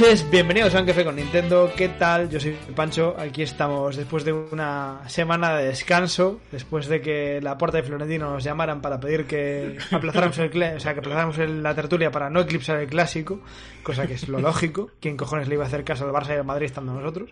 [0.00, 1.70] Noches, bienvenidos a Un Café con Nintendo.
[1.76, 2.30] ¿Qué tal?
[2.30, 3.14] Yo soy Pancho.
[3.18, 8.30] Aquí estamos después de una semana de descanso, después de que la puerta de Florentino
[8.30, 12.30] nos llamaran para pedir que aplazáramos, el, o sea, que aplazáramos el- la tertulia para
[12.30, 13.40] no eclipsar el clásico,
[13.82, 14.90] cosa que es lo lógico.
[15.00, 17.30] ¿Quién cojones le iba a hacer caso al Barça y al Madrid estando nosotros?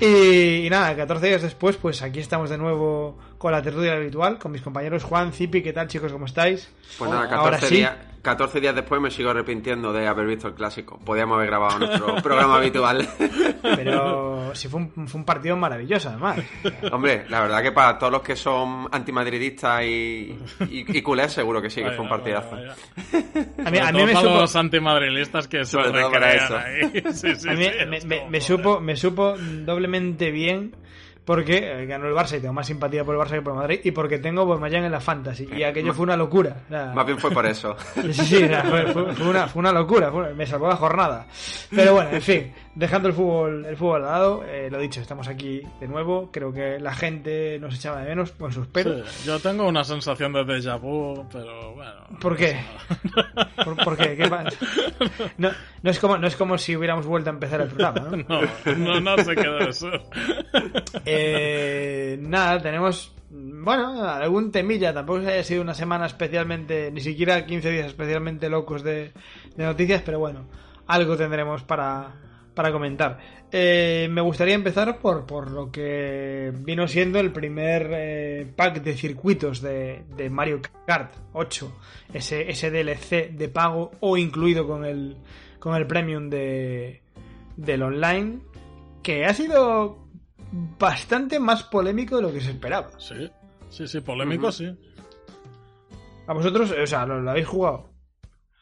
[0.00, 4.38] Y, y nada, 14 días después, pues aquí estamos de nuevo con la tertulia habitual,
[4.38, 5.62] con mis compañeros Juan, Zipi.
[5.62, 6.12] ¿Qué tal, chicos?
[6.12, 6.70] ¿Cómo estáis?
[6.98, 7.74] Pues nada, Ahora 14 sí.
[7.76, 10.98] días, 14 días después me sigo arrepintiendo de haber visto el clásico.
[11.04, 13.06] Podíamos haber grabado nuestro programa habitual.
[13.62, 16.38] Pero sí fue un, fue un partido maravilloso, además.
[16.92, 20.36] Hombre, la verdad que para todos los que son antimadridistas y,
[20.70, 22.56] y, y culés, seguro que sí, que fue un partidazo.
[22.56, 26.56] A mí, a mí me para supo, los antimadrilistas que se recrean eso.
[26.56, 27.02] ahí.
[27.12, 30.74] Sí, sí, a mí sí, me, me- me supo, me supo doblemente bien
[31.26, 33.58] porque eh, ganó el Barça y tengo más simpatía por el Barça que por el
[33.58, 36.56] Madrid y porque tengo Aubameyang en la Fantasy y aquello fue una locura.
[36.70, 37.76] Más bien fue por eso.
[38.12, 41.26] Sí, fue, una, fue una locura, fue- me salvó la jornada.
[41.70, 45.26] Pero bueno, en fin, dejando el fútbol, el fútbol al lado, eh, lo dicho, estamos
[45.28, 46.30] aquí de nuevo.
[46.30, 49.08] Creo que la gente nos echaba de menos con sus pelos.
[49.10, 52.06] Sí, yo tengo una sensación de déjà vu, pero bueno.
[52.20, 52.60] ¿Por qué?
[53.64, 54.16] ¿Por, por qué?
[54.16, 54.50] ¿Qué pasa?
[55.38, 55.50] No,
[55.82, 58.40] no, es como, no es como si hubiéramos vuelto a empezar el programa, ¿no?
[58.76, 60.02] No, no, no sé qué debe ser.
[61.04, 64.92] Eh, nada, tenemos, bueno, algún temilla.
[64.92, 69.12] Tampoco se haya sido una semana especialmente, ni siquiera 15 días especialmente locos de,
[69.56, 70.46] de noticias, pero bueno,
[70.86, 72.12] algo tendremos para,
[72.56, 73.18] para comentar.
[73.52, 78.96] Eh, me gustaría empezar por, por lo que vino siendo el primer eh, pack de
[78.96, 81.80] circuitos de, de Mario Kart 8,
[82.14, 85.18] ese, ese DLC de pago o incluido con el,
[85.60, 87.02] con el premium de,
[87.56, 88.38] del online,
[89.02, 90.08] que ha sido
[90.78, 92.88] bastante más polémico de lo que se esperaba.
[92.98, 93.30] Sí,
[93.68, 94.74] sí, sí, polémico, sí.
[96.26, 97.95] A vosotros, o sea, lo, lo habéis jugado.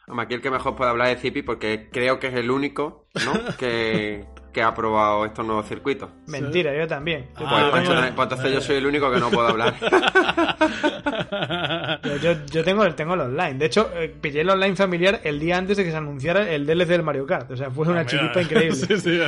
[0.07, 3.07] Hombre, Aquí el que mejor puede hablar es Zipi porque creo que es el único
[3.25, 3.33] ¿no?
[3.57, 6.09] que, que ha probado estos nuevos circuitos.
[6.27, 7.29] Mentira, yo también.
[7.39, 9.73] Yo, Ah, Pues, tengo, pues entonces yo soy el único que no puedo hablar.
[12.03, 13.55] yo- yo- yo tengo, tengo el online.
[13.55, 16.65] De hecho, eh, pillé el online familiar el día antes de que se anunciara el
[16.65, 17.51] DLC del Mario Kart.
[17.51, 18.75] O sea, fue una Ah, chiripa increíble.
[18.75, 19.19] Sí, sí.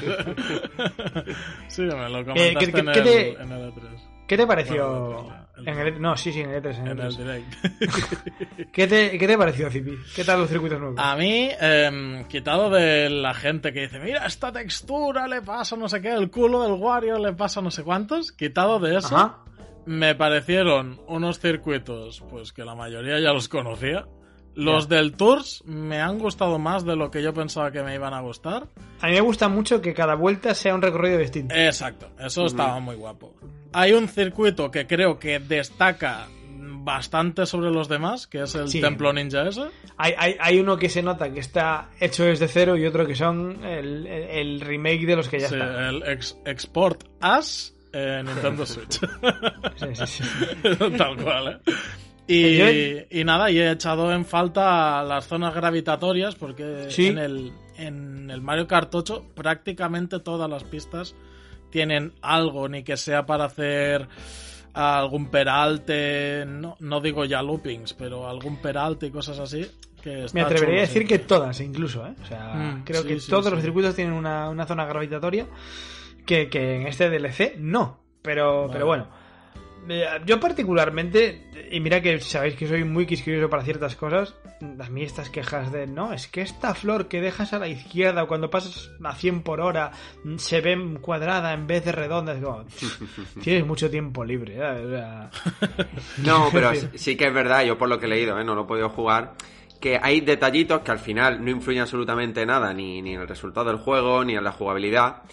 [1.68, 3.82] Sí, me lo Eh, comentaste ¿qué- qué- en, qué el, te- en el E3.
[4.28, 5.14] ¿Qué te pareció?
[5.24, 6.78] Bueno, en el, no, sí, sí, en el E3.
[6.80, 7.18] En el En el E3.
[7.18, 8.72] direct.
[8.72, 9.92] ¿Qué, te, ¿Qué te pareció, Zipi?
[10.16, 11.00] ¿Qué tal los circuitos nuevos?
[11.00, 15.90] A mí, em, quitado de la gente que dice, mira, esta textura le pasa no
[15.90, 19.40] sé qué, el culo del Wario le pasa no sé cuántos, quitado de eso, Ajá.
[19.86, 24.06] me parecieron unos circuitos, pues que la mayoría ya los conocía.
[24.58, 28.14] Los del Tours me han gustado más de lo que yo pensaba que me iban
[28.14, 28.68] a gustar.
[29.02, 31.54] A mí me gusta mucho que cada vuelta sea un recorrido distinto.
[31.56, 33.36] Exacto, eso estaba muy guapo.
[33.74, 36.28] Hay un circuito que creo que destaca
[36.60, 38.80] bastante sobre los demás, que es el Sí.
[38.82, 39.66] Templo Ninja ese.
[39.98, 43.14] Hay, hay, hay uno que se nota que está hecho desde cero y otro que
[43.16, 45.84] son el, el- el remake de los que ya Sí, están.
[45.86, 49.00] el ex- Export As en Nintendo Switch.
[49.76, 50.24] Sí, sí, sí.
[50.98, 51.72] Tal cual, ¿eh?
[52.28, 57.08] Y, y nada, y he echado en falta las zonas gravitatorias porque Sí.
[57.08, 61.16] en, el, en el Mario Kart 8 prácticamente todas las pistas
[61.70, 64.08] tienen algo, ni que sea para hacer
[64.74, 69.66] algún peralte, no, no digo ya loopings, pero algún peralte y cosas así.
[70.04, 72.06] Que está Me atrevería a decir que todas, incluso.
[72.06, 72.14] ¿eh?
[72.22, 75.48] O sea, Mm, creo sí, que sí, todos los circuitos tienen una, una zona gravitatoria
[76.26, 78.00] que, que en este DLC no.
[78.22, 78.74] Pero, Vale.
[78.74, 79.08] pero bueno.
[80.26, 84.36] Yo particularmente, y mira que sabéis que soy muy quisquilloso para ciertas cosas,
[84.80, 88.26] a mí estas quejas de, no, es que esta flor que dejas a la izquierda
[88.26, 89.92] cuando pasas a 100 por hora
[90.38, 92.66] se ve cuadrada en vez de redonda, es como,
[93.42, 94.60] tienes mucho tiempo libre.
[94.60, 95.30] O sea,
[96.26, 98.44] No, pero sí, sí que es verdad, yo por lo que he leído, ¿eh?
[98.44, 99.36] no lo he podido jugar,
[99.80, 103.68] que hay detallitos que al final no influyen absolutamente nada, ni, ni en el resultado
[103.68, 105.24] del juego, ni en la jugabilidad.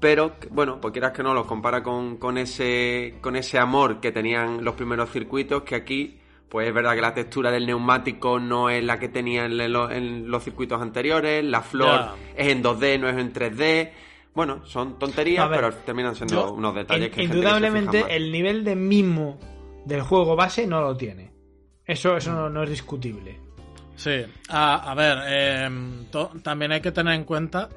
[0.00, 4.12] Pero, bueno, pues quieras que no, los compara con, con, ese, con ese amor que
[4.12, 8.68] tenían los primeros circuitos, que aquí, pues es verdad que la textura del neumático no
[8.68, 12.00] es la que tenía en, lo- en los circuitos anteriores, la flor
[12.36, 13.90] es en 2D, no es en 3D.
[14.34, 18.64] Bueno, son tonterías, ver, pero terminan siendo yo, unos detalles in- que indudablemente el nivel
[18.64, 19.38] de mimo
[19.86, 21.32] del juego base no lo tiene.
[21.86, 23.40] Eso, eso no, no es discutible.
[23.96, 24.10] Sí,
[24.50, 25.70] a, a ver,
[26.10, 27.70] to- también hay que tener en cuenta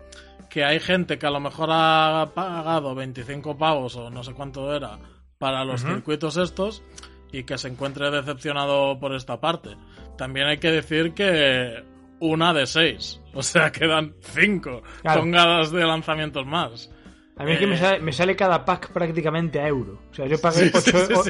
[0.50, 4.74] que hay gente que a lo mejor ha pagado 25 pavos o no sé cuánto
[4.76, 4.98] era
[5.38, 6.84] para los circuitos estos
[7.32, 9.70] y que se encuentre decepcionado por esta parte.
[10.18, 11.84] También hay que decir que
[12.20, 15.24] una de seis, o sea, quedan cinco Claro.
[15.24, 16.92] de lanzamientos más.
[17.38, 17.78] A mí es que me Eh.
[17.78, 20.02] sale, me sale cada pack prácticamente a euro.
[20.12, 21.24] O sea, yo pagué Sí, sí, 8,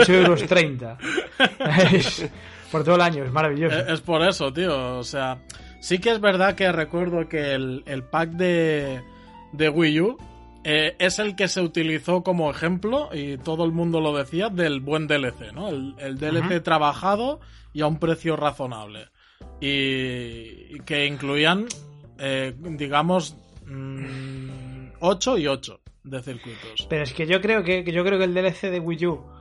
[0.00, 0.12] sí, sí.
[0.14, 0.98] euros 30.
[1.92, 2.28] Es-
[2.72, 3.78] por todo el año, es maravilloso.
[3.78, 4.98] Es por eso, tío.
[4.98, 5.38] O sea,
[5.80, 9.02] sí que es verdad que recuerdo que el, el pack de,
[9.52, 10.18] de Wii U
[10.62, 14.80] eh, es el que se utilizó como ejemplo, y todo el mundo lo decía, del
[14.80, 15.68] buen DLC, ¿no?
[15.68, 17.40] El, el DLC trabajado
[17.72, 19.08] y a un precio razonable.
[19.60, 21.66] Y, y que incluían,
[22.18, 23.36] eh, digamos,
[25.00, 26.86] 8 y 8 de circuitos.
[26.88, 29.39] Pero es que yo creo que, que yo creo que el DLC de Wii U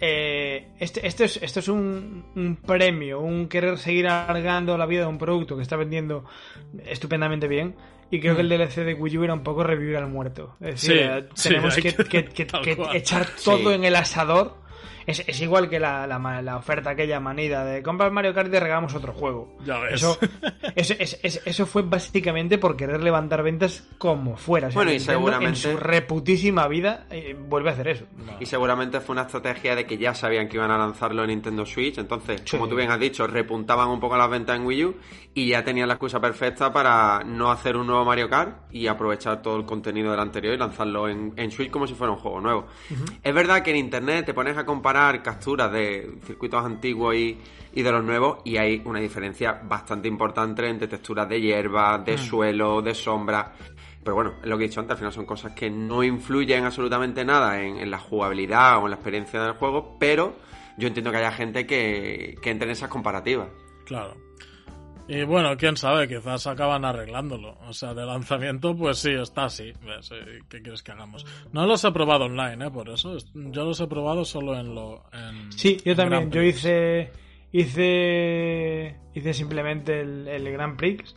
[0.00, 5.00] eh, este, esto es, esto es un, un premio, un querer seguir alargando la vida
[5.02, 6.24] de un producto que está vendiendo
[6.86, 7.74] estupendamente bien.
[8.10, 10.56] Y creo que el DLC de Wii U era un poco revivir al muerto.
[10.60, 12.96] Es decir, Sí, eh, sí, tenemos que, que- que- que- tal que cual.
[12.96, 13.74] echar todo Sí.
[13.74, 14.56] en el asador.
[15.08, 18.60] Es, es igual que la, la, oferta aquella manida de compras Mario Kart y te
[18.60, 19.56] regalamos otro juego.
[19.64, 19.94] Ya ves.
[19.94, 20.18] Eso,
[20.76, 24.68] eso, es- es- eso fue básicamente por querer levantar ventas como fuera.
[24.68, 28.04] O sea, Bueno, y Nintendo seguramente- En su reputísima vida eh, vuelve a hacer eso.
[28.38, 31.64] Y seguramente fue una estrategia de que ya sabían que iban a lanzarlo en Nintendo
[31.64, 31.98] Switch.
[31.98, 32.56] Entonces, Sí.
[32.56, 34.94] como tú bien has dicho, repuntaban un poco las ventas en Wii U
[35.34, 39.40] y ya tenían la excusa perfecta para no hacer un nuevo Mario Kart y aprovechar
[39.40, 42.40] todo el contenido del anterior y lanzarlo en, en Switch como si fuera un juego
[42.40, 42.66] nuevo.
[43.22, 47.38] Es verdad que en Internet te pones a comparar capturas de circuitos antiguos y,
[47.72, 52.18] y de los nuevos y hay una diferencia bastante importante entre texturas de hierba, de
[52.18, 53.52] suelo, de sombra.
[54.02, 56.64] Pero bueno, es lo que he dicho antes, al final son cosas que no influyen
[56.64, 60.36] absolutamente nada en, en la jugabilidad o en la experiencia del juego, pero
[60.76, 63.48] yo entiendo que haya gente que, que entre en esas comparativas.
[63.84, 64.27] Claro.
[65.08, 67.56] Y bueno, quién sabe, quizás acaban arreglándolo.
[67.66, 69.68] O sea, de lanzamiento, pues sí, está así.
[69.72, 71.24] Eh, ¿Qué quieres que hagamos?
[71.52, 72.70] No los he probado online, ¿eh?
[72.70, 73.16] Por eso.
[73.16, 75.04] Es- Yo los he probado solo en lo.
[75.12, 76.30] En Sí, yo también.
[76.30, 77.10] Yo hice
[77.52, 81.14] hice hice simplemente el, el Grand Prix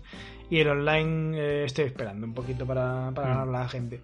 [0.52, 4.02] y el online eh, estoy esperando un poquito para, para ganar la gente.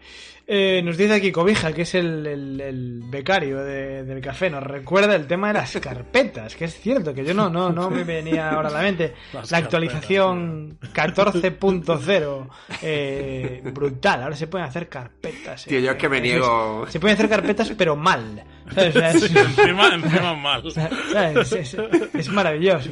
[0.47, 4.63] Eh, nos dice aquí Cobija, que es el, el- el becario de- del café, nos
[4.63, 8.03] recuerda el tema de las carpetas, que es cierto, que yo no, no, no me
[8.05, 9.13] venía ahora a la mente.
[9.33, 12.47] Las la actualización 14.0
[12.81, 15.65] eh, brutal, ahora se pueden hacer carpetas.
[15.65, 16.85] Tío, yo es que me eh, niego.
[16.89, 18.43] Se pueden hacer carpetas, pero mal.
[18.69, 20.63] O sea, es- encima, encima mal.
[20.71, 21.51] ¿sabes?
[21.51, 21.77] Es, es-
[22.13, 22.91] es maravilloso.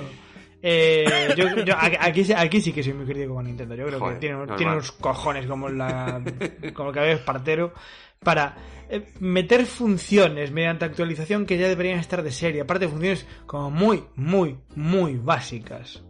[0.67, 1.05] Eh,
[1.37, 3.75] yo, yo- aquí, aquí sí- que soy muy crítico con Nintendo.
[3.75, 4.35] Yo creo Joder, que tiene,
[4.71, 6.19] unos cojones como, la,
[6.73, 7.71] como el cabello espartero
[8.23, 8.55] para
[8.89, 12.61] eh, meter funciones mediante actualización que ya deberían estar de serie.
[12.61, 16.01] Aparte, funciones como muy, muy, muy básicas.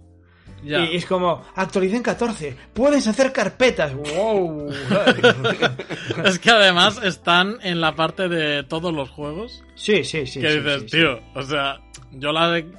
[0.63, 0.79] Ya.
[0.85, 3.93] Y es como, actualicen 14, puedes hacer carpetas.
[3.93, 4.71] ¡Wow!
[6.23, 9.63] Es que además están en la parte de todos los juegos.
[9.75, 10.39] Sí, sí, sí.
[10.39, 10.97] que sí, dices, sí, sí.
[10.97, 11.81] tío, o sea,
[12.13, 12.71] yo la de...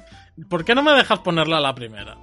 [0.49, 2.17] ¿Por qué no me dejas ponerla a la primera?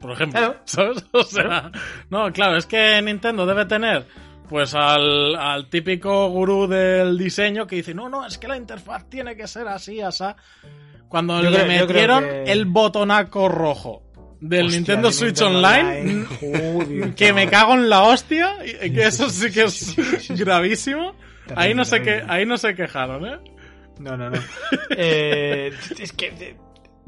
[0.00, 0.60] Por ejemplo, Claro.
[0.64, 1.04] ¿sabes?
[1.12, 1.70] O sea,
[2.10, 4.06] no, claro, es que Nintendo debe tener
[4.48, 9.08] pues al, al típico gurú del diseño que dice, no, no, es que la interfaz
[9.10, 10.24] tiene que ser así, así.
[11.08, 14.04] Cuando Yo le creo- metieron que- el botonaco rojo
[14.40, 19.50] del Hostia, Nintendo Switch Nintendo Online, que me cago en la hostia, que eso sí
[19.50, 19.94] que es
[20.28, 21.14] gravísimo.
[21.56, 22.24] Ahí no, que, terrible.
[22.28, 23.38] ahí no se quejaron, ¿eh?
[23.98, 24.38] No, no, no.
[24.96, 26.56] Eh, es que eh,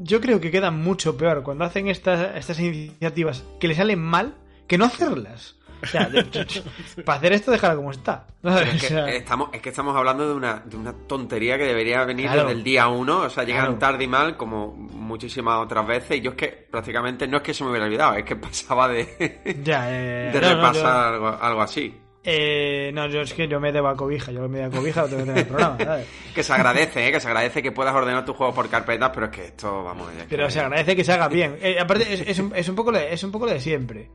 [0.03, 4.35] yo creo que queda mucho peor cuando hacen estas, estas iniciativas que le salen mal
[4.67, 5.55] que no hacerlas.
[5.83, 6.23] O sea, de-
[7.05, 8.27] para hacer esto, déjala como está.
[8.43, 8.67] ¿sabes?
[8.69, 11.63] Es O que, sea, estamos, es que estamos hablando de una, de una tontería que
[11.63, 12.41] debería venir Claro.
[12.43, 13.21] desde el día uno.
[13.21, 13.79] O sea, llegan Claro.
[13.79, 16.17] tarde y mal, como muchísimas otras veces.
[16.17, 18.87] Y yo es que prácticamente no es que se me hubiera olvidado, es que pasaba
[18.89, 21.97] de, ya, eh, de no, no, repasar yo- algo, algo así.
[22.23, 25.01] Eh, no, yo es que yo me debo a cobija, yo me debo a cobija,
[25.01, 26.07] lo tengo que tener el programa, ¿sabes?
[26.35, 27.11] Que se agradece, ¿eh?
[27.11, 30.09] Que se agradece que puedas ordenar tus juegos por carpetas, pero es que esto, vamos...
[30.13, 31.57] es Pero se agradece que se haga bien.
[31.61, 33.59] Eh, aparte, es, es un, es un poco lo de, es un poco lo de
[33.59, 34.09] siempre.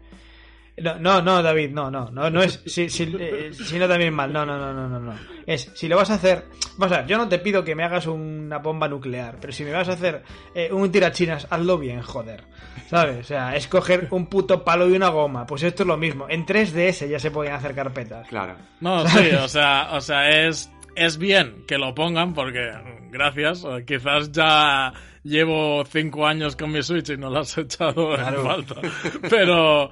[0.78, 4.12] No, no, no, David, no, no, no, no es si, si, eh, si no también
[4.12, 5.14] mal, no, no, no, no, no, no.
[5.46, 6.44] Es, si lo vas a hacer,
[6.76, 9.64] vamos a ver, yo no te pido que me hagas una bomba nuclear, pero si
[9.64, 10.22] me vas a hacer
[10.54, 12.44] eh, un tirachinas, hazlo bien, joder.
[12.88, 13.18] ¿Sabes?
[13.18, 15.46] O sea, es coger un puto palo y una goma.
[15.46, 16.26] Pues esto es lo mismo.
[16.28, 18.28] En 3DS ya se podían hacer carpetas.
[18.28, 18.54] Claro.
[18.80, 22.72] No, sí, o sea, o sea, es, es bien que lo pongan porque,
[23.10, 28.14] gracias, eh, quizás ya llevo cinco años con mi Switch y no las he echado
[28.14, 28.40] Claro.
[28.40, 28.80] en falta.
[29.28, 29.90] Pero,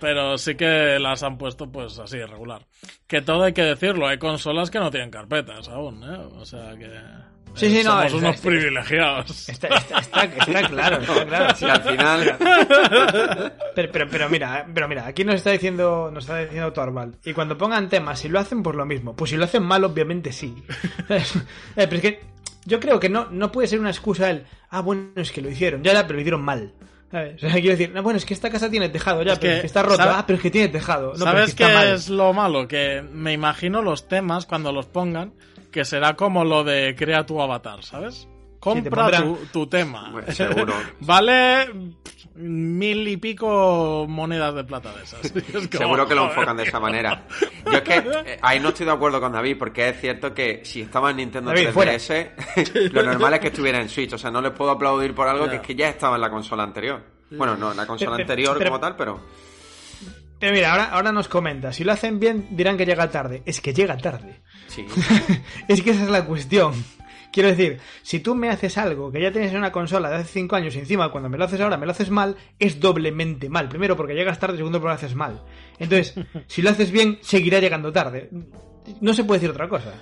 [0.00, 2.62] pero sí que las han puesto pues así, regular.
[3.06, 6.16] Que todo hay que decirlo, hay consolas que no tienen carpetas aún, ¿eh?
[6.36, 6.90] O sea que...
[7.54, 9.48] Sí, sí, eh, no, somos está- unos está- privilegiados.
[9.48, 11.54] Está, está, está, está claro, está claro.
[11.54, 12.36] Si al final...
[13.74, 17.16] Pero, pero, pero mira, pero mira, aquí nos está diciendo, nos está diciendo Torvald.
[17.24, 19.14] Y cuando pongan temas, si lo hacen, pues lo mismo.
[19.16, 20.54] Pues si lo hacen mal, obviamente sí.
[21.08, 21.22] Eh,
[21.74, 22.20] pero es que
[22.64, 25.50] yo creo que no, no puede ser una excusa el, ah, bueno, es que lo
[25.50, 26.72] hicieron, ya, ya, pero lo hicieron mal.
[27.10, 27.36] ¿Sabes?
[27.36, 29.50] O sea, quiero decir, no, bueno, es que esta casa tiene tejado, ya, Es pero
[29.52, 31.12] que, es que está rota, ¿sabe- ah, pero es que tiene tejado.
[31.12, 32.66] No, ¿Sabes es que está qué es lo malo?
[32.66, 35.32] Que me imagino los temas cuando los pongan,
[35.74, 38.28] que será como lo de crea tu avatar, ¿sabes?
[38.60, 40.08] Compra pondrán- tu, tu tema.
[40.12, 40.72] Bueno, seguro.
[41.00, 41.68] vale
[42.36, 45.32] mil y pico monedas de plata de esas.
[45.34, 47.26] Y es como, Seguro que lo enfocan de esa manera.
[47.66, 50.60] Yo es que eh, ahí no estoy de acuerdo con David, porque es cierto que
[50.64, 54.12] si estaba en Nintendo David, 3DS, lo normal es que estuviera en Switch.
[54.12, 56.30] O sea, no les puedo aplaudir por algo que es que ya estaba en la
[56.30, 57.02] consola anterior.
[57.32, 59.20] Bueno, no, en la consola anterior pero- como tal, pero...
[60.44, 63.42] Pero mira, ahora, ahora nos comenta, si lo hacen bien, dirán que llega tarde.
[63.46, 64.42] Es que llega tarde.
[64.66, 64.84] Sí.
[65.68, 66.74] es que esa es la cuestión.
[67.32, 70.34] Quiero decir, si tú me haces algo que ya tienes en una consola de hace
[70.34, 73.48] 5 años y encima cuando me lo haces ahora me lo haces mal, es doblemente
[73.48, 73.70] mal.
[73.70, 75.40] Primero porque llegas tarde, segundo porque lo haces mal.
[75.78, 76.14] Entonces,
[76.46, 78.28] si lo haces bien, seguirá llegando tarde.
[79.00, 79.94] No se puede decir otra cosa.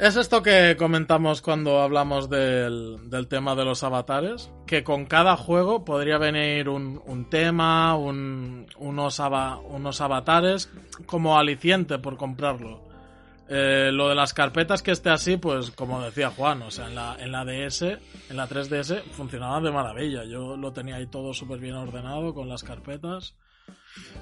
[0.00, 5.36] Es esto que comentamos cuando hablamos del, del tema de los avatares, que con cada
[5.36, 10.70] juego podría venir un, un tema, un- unos, ava- unos avatares
[11.04, 12.88] como aliciente por comprarlo.
[13.50, 16.94] Eh, lo de las carpetas que esté así, pues como decía Juan, o sea, en
[16.94, 20.24] la, en la DS, en la 3DS funcionaba de maravilla.
[20.24, 23.34] Yo lo tenía ahí todo súper bien ordenado con las carpetas.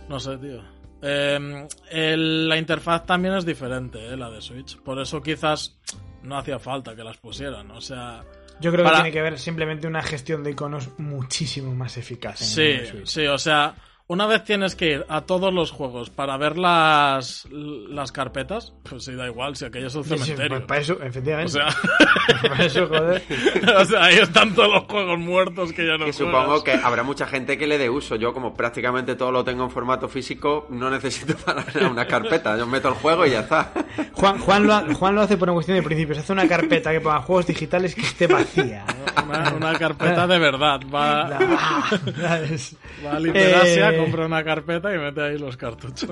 [0.09, 0.61] No sé, tío.
[1.03, 4.79] Eh, el- la interfaz también es diferente, eh, la de Switch.
[4.79, 5.79] Por eso quizás
[6.23, 7.71] no hacía falta que las pusieran.
[7.71, 8.25] O sea,
[8.61, 12.41] Yo creo Para- que tiene que ver simplemente una gestión de iconos muchísimo más eficaz.
[12.41, 13.07] en sí, el Switch.
[13.07, 13.73] sí, o sea,
[14.11, 19.05] una vez tienes que ir a todos los juegos para ver las, las carpetas, pues
[19.05, 20.57] sí, da igual, si aquello es un Sí, sí, cementerio.
[20.57, 21.53] pues para eso, O efectivamente.
[21.53, 21.67] sea,
[22.43, 23.23] para eso, joder.
[23.79, 26.17] o sea, ahí están todos los juegos muertos que ya no juegas.
[26.17, 28.17] supongo que habrá mucha gente que le dé uso.
[28.17, 32.57] Yo, como prácticamente todo lo tengo en formato físico, no necesito para una carpeta.
[32.57, 33.73] Yo meto el juego y ya está.
[34.15, 36.19] Juan, Juan, lo, ha- Juan lo hace por una cuestión de principios.
[36.19, 38.87] Hace una carpeta que ponga juegos digitales que esté vacía.
[39.25, 40.81] Una, una carpeta de verdad.
[40.93, 46.11] Va, va a Literasia, Eh, compra una carpeta y mete ahí los cartuchos.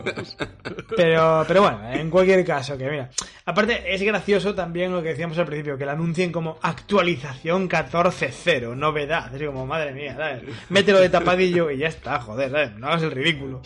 [0.97, 3.11] Pero, pero bueno, en cualquier caso, que mira.
[3.45, 8.77] Aparte, es gracioso también lo que decíamos al principio, que la anuncien como actualización 14.0,
[8.77, 9.35] novedad.
[9.35, 10.43] Es como, madre mía, ¿sabes?
[10.69, 12.77] Mételo de tapadillo y ya está, joder, ¿sabes?
[12.77, 13.63] No hagas el ridículo.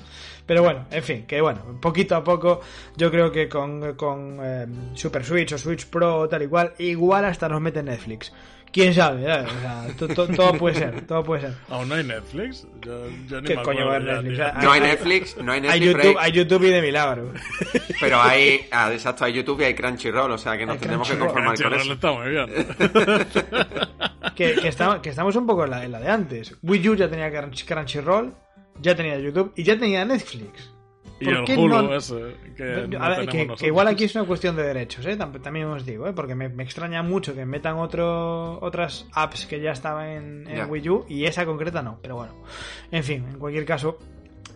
[0.47, 2.61] Pero bueno, en fin, que bueno, poquito a poco,
[2.97, 6.73] yo creo que con, con eh, Super Switch o Switch Pro o tal y cual,
[6.79, 8.33] igual hasta nos mete Netflix.
[8.73, 9.51] Quién sabe, ¿sabes?
[9.53, 11.55] O sea, to- to- todo puede ser, todo puede ser.
[11.71, 12.67] ¿Aún no hay Netflix?
[12.83, 14.63] Yo, yo ni ¿Qué me coño va a ya, Netflix?
[14.63, 17.33] No hay Netflix, no hay Hay Netflix, YouTube, hay- hay YouTube y de milagro.
[18.01, 21.11] pero hay, ah, exacto, hay YouTube y hay Crunchyroll, o sea que nos Hay tenemos
[21.11, 21.93] que conformar con eso.
[21.93, 22.47] está muy bien.
[24.37, 26.57] que, que, estamos, que estamos un poco en la, en la de antes.
[26.63, 28.35] Wii U ya tenía Crunch- Crunchyroll,
[28.81, 30.73] ya tenía YouTube y ya tenía Netflix.
[31.21, 32.15] Y ¿Por el qué Hulu no- ese,
[32.57, 33.63] que A no ver, tenemos que, que nosotros.
[33.69, 35.19] igual aquí es una cuestión de derechos, ¿eh?
[35.19, 36.13] Tam- también os digo, ¿eh?
[36.15, 40.71] porque me, me extraña mucho que metan otro, otras apps que ya estaban en, en.
[40.71, 42.35] Wii U y esa concreta no, pero bueno.
[42.91, 43.99] En fin, en cualquier caso,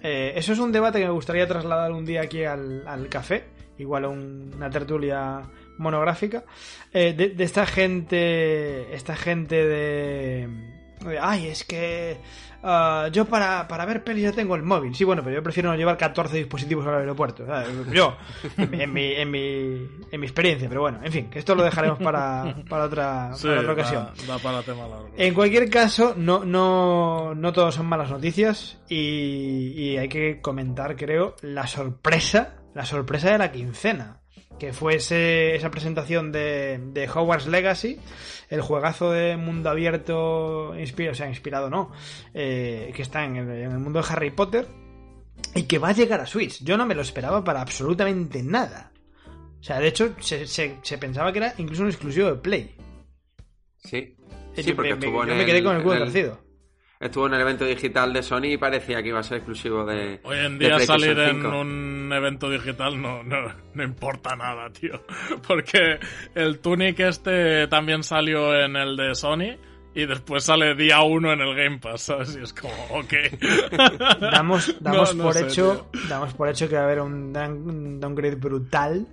[0.03, 3.45] eh, eso es un debate que me gustaría trasladar un día aquí al, al café,
[3.79, 5.43] igual a un- una tertulia
[5.77, 6.45] monográfica,
[6.93, 10.74] eh, de, de esta gente, esta gente de...
[11.21, 12.19] Ay, es que
[12.63, 14.95] ah, yo para, para ver pelis ya tengo el móvil.
[14.95, 17.45] Sí, bueno, pero yo prefiero no llevar 14 dispositivos al aeropuerto.
[17.47, 17.69] ¿sabes?
[17.93, 18.17] Yo,
[18.57, 20.69] en, mi- en mi, en, mi, en mi experiencia.
[20.69, 23.73] Pero bueno, en fin, que esto lo dejaremos para, para, otra, Sí, para otra da-
[23.73, 24.09] ocasión.
[24.27, 25.11] Da, para tema largo.
[25.17, 30.97] En cualquier caso, no, no, no todos son malas noticias y, y hay que comentar,
[30.97, 34.21] creo, la sorpresa, la sorpresa de la quincena,
[34.59, 37.99] que fue ese- esa presentación de, de Hogwarts Legacy,
[38.51, 41.91] el juegazo de mundo abierto, inspirado, o sea, inspirado no,
[42.35, 44.67] eh, que está en el, en el mundo de Harry Potter.
[45.57, 46.63] y que va a llegar a Switch.
[46.65, 48.93] Yo no me lo esperaba para absolutamente nada.
[49.61, 52.75] O sea, de hecho, se, se- se pensaba que era incluso un exclusivo de Play.
[53.79, 54.17] Sí.
[54.55, 56.44] Sí, yo porque me, en yo me quedé con el culo torcido.
[57.01, 60.21] Estuvo en el evento digital de Sony y parecía que iba a ser exclusivo de.
[60.23, 61.61] Hoy en día salir en 5.
[61.61, 65.03] un evento digital no, no, no importa nada, tío.
[65.47, 65.99] Porque
[66.35, 69.59] el Tunic este también salió en el de Sony
[69.95, 72.37] y después sale día uno en el Game Pass, ¿sabes?
[72.37, 73.13] Y es como, ok.
[74.21, 77.33] Damos, damos, No, no por sé, hecho, damos por hecho que va a haber un
[78.01, 79.07] downgrade brutal.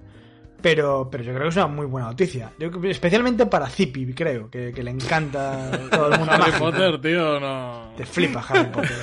[0.62, 2.51] Pero, pero yo creo que es una muy buena noticia.
[2.60, 6.65] Yo especialmente para Zippy, creo, que, que le encanta todo el mundo Harry mágico.
[6.65, 7.94] Potter, tío, no.
[7.98, 8.98] Te flipa Harry Potter.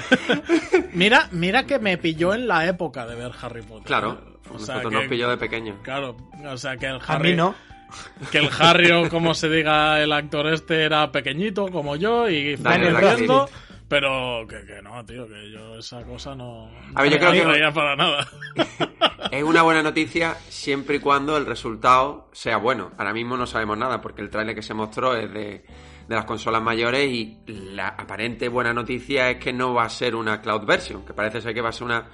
[0.95, 3.85] Mira, mira que me pilló en la época de ver Harry Potter.
[3.87, 4.11] Claro,
[4.49, 5.77] O nosotros sea, nos que- pilló de pequeño.
[5.83, 7.31] Claro, o sea que el A Harry.
[7.31, 7.55] mí no.
[8.31, 12.57] Que el Harry, o como se diga el actor este, era pequeñito como yo y
[12.57, 13.49] fue Daniel creciendo.
[13.89, 16.69] Pero que, que no, tío, que yo esa cosa no.
[16.95, 18.29] A ver, yo no creo me que- atraía para nada.
[19.31, 22.93] Es una buena noticia siempre y cuando el resultado sea bueno.
[22.97, 25.65] Ahora mismo no sabemos nada porque el tráiler que se mostró es de,
[26.09, 30.15] de las consolas mayores y la aparente buena noticia es que no va a ser
[30.15, 32.07] una cloud version, que parece ser que va a ser una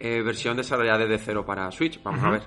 [0.00, 2.02] eh, versión desarrollada desde cero para Switch.
[2.02, 2.42] Vamos a ver.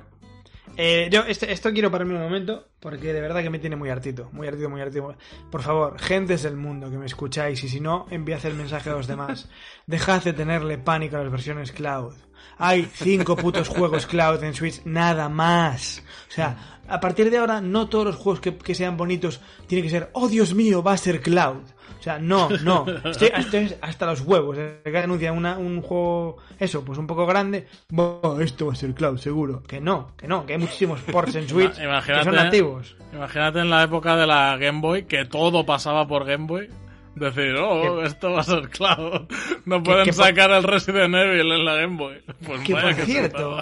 [0.77, 3.89] Eh, yo este- esto quiero pararme un momento porque de verdad que me tiene muy
[3.89, 5.15] hartito, muy hartito, muy hartito.
[5.51, 8.93] Por favor, gentes del mundo que me escucháis y si no, enviad el mensaje a
[8.93, 9.49] los demás.
[9.87, 12.13] Dejad de tenerle pánico a las versiones cloud.
[12.57, 16.03] Hay cinco putos juegos cloud en Switch, nada más.
[16.29, 19.83] O sea, a partir de ahora no todos los juegos que, que sean bonitos tienen
[19.85, 21.63] que ser, oh Dios mío, va a ser cloud.
[22.01, 22.83] O sea, no, no.
[23.05, 24.57] Estoy, estoy hasta los huevos.
[24.83, 27.67] Que anuncian una- un juego, eso, pues un poco grande.
[27.89, 29.61] "Buah, esto va a ser cloud, seguro.
[29.61, 32.95] Que no, que no, que hay muchísimos ports en Switch que Imagínate- son nativos.
[33.13, 36.69] Imagínate en la época de la Game Boy, que todo pasaba por Game Boy.
[37.13, 39.27] Decir, oh, esto va a ser claro.
[39.65, 42.23] No pueden que sacar el Resident Evil en la Game Boy.
[42.45, 43.57] Pues Que por que cierto,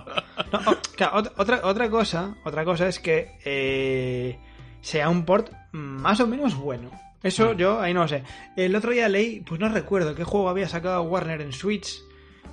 [0.54, 4.40] no, o- claro, ot- otra, otra cosa, otra cosa es que eh,
[4.80, 6.90] sea un port más o menos bueno.
[7.24, 8.24] Eso yo ahí no lo sé.
[8.56, 12.02] El otro día leí, pues no recuerdo qué juego había sacado Warner en Switch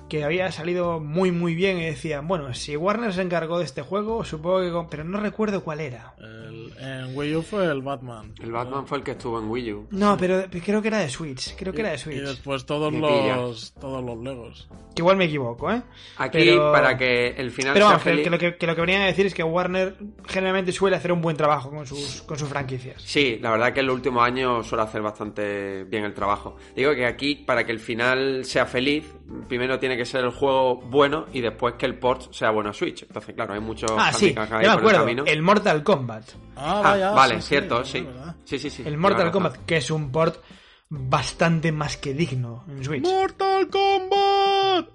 [0.09, 3.81] que había salido muy muy bien y decían, bueno, si Warner se encargó de este
[3.81, 4.71] juego, supongo que...
[4.71, 6.13] con- Pero no recuerdo cuál era.
[6.47, 8.33] El- en Wii U fue el Batman.
[8.41, 9.87] El Batman fue el que estuvo en Wii U.
[9.91, 11.55] No, pero creo que era de Switch.
[11.55, 12.21] Creo que era de Y Switch.
[12.21, 14.67] después todos los, todos los Legos.
[14.95, 15.81] Que igual me equivoco, ¿eh?
[16.17, 18.23] Aquí, Pero- para que el final Pero sea vamos, que, feliz...
[18.23, 19.95] que lo que, que lo que venían a decir es que Warner
[20.27, 23.01] generalmente suele hacer un buen trabajo con sus, con sus franquicias.
[23.03, 26.55] Sí, la verdad que en los últimos años suele hacer bastante bien el trabajo.
[26.75, 29.05] Digo que aquí, para que el final sea feliz,
[29.47, 32.73] primero tiene que ser el juego bueno y después que el port sea bueno a
[32.73, 33.03] Switch.
[33.03, 35.05] Entonces, claro, hay muchos Ah, sí, ahí me el acuerdo.
[35.25, 36.23] El Mortal Kombat.
[36.55, 37.11] Ah, Ah, vaya.
[37.11, 38.07] vale, sí, cierto, sí.
[38.45, 38.83] Sí, sí, sí.
[38.85, 39.31] El Mortal.
[39.31, 40.41] Kombat, que es un port
[40.89, 43.03] bastante más que digno en Switch.
[43.03, 44.87] ¡Mortal Kombat!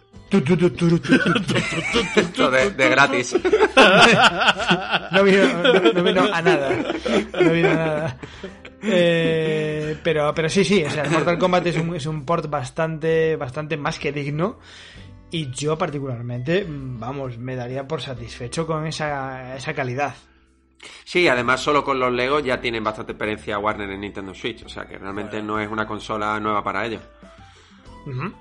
[2.16, 3.36] Esto de, de gratis.
[5.12, 6.70] No vino, no, no vino a nada.
[7.40, 8.18] No vino a nada.
[8.82, 12.48] Eh, pero, pero sí, sí, o sea, el Mortal Kombat es un, es un port
[12.48, 14.58] bastante, bastante más que digno.
[15.30, 20.14] Y yo particularmente, mm, vamos, me daría por satisfecho con esa, esa calidad.
[21.04, 24.68] Sí, además solo con los Legos ya tienen bastante experiencia Warner en Nintendo Switch, o
[24.68, 27.02] sea que realmente no es una consola nueva para ellos.
[28.06, 28.32] Ujú.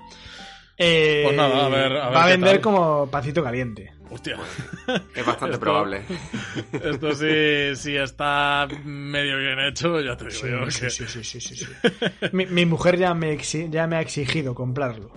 [0.78, 2.60] Eh, Pues nada, a ver- a ver va a vender tal.
[2.62, 3.92] como pancito caliente.
[4.10, 4.36] Hostia.
[5.14, 6.02] Es bastante Esto- probable.
[6.72, 10.64] Esto sí, sí está medio bien hecho, ya te digo yo.
[10.64, 11.66] que- sí, sí, sí, sí, sí.
[12.32, 15.12] Mi, mi mujer ya me, exi- ya me ha exigido comprarlo.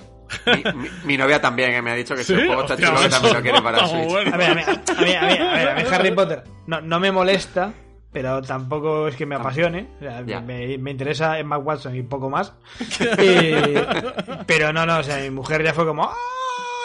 [0.46, 2.40] Mi, mi- mi novia también, que me ha dicho que si ¿Sí?
[2.42, 4.10] el juego está chulo, que también lo quiere para Switch.
[4.10, 4.32] bueno.
[4.34, 6.82] A ver, a mí, a mí, a mí, a ver, a mí Harry Potter no,
[6.82, 7.74] no me molesta,
[8.12, 9.90] pero tampoco es que me apasione.
[10.00, 12.54] O sea, me, me interesa Emma Watson y poco más.
[13.18, 13.86] Eh,
[14.46, 16.14] pero no, no, o sea, mi mujer ya fue como ¡Ah!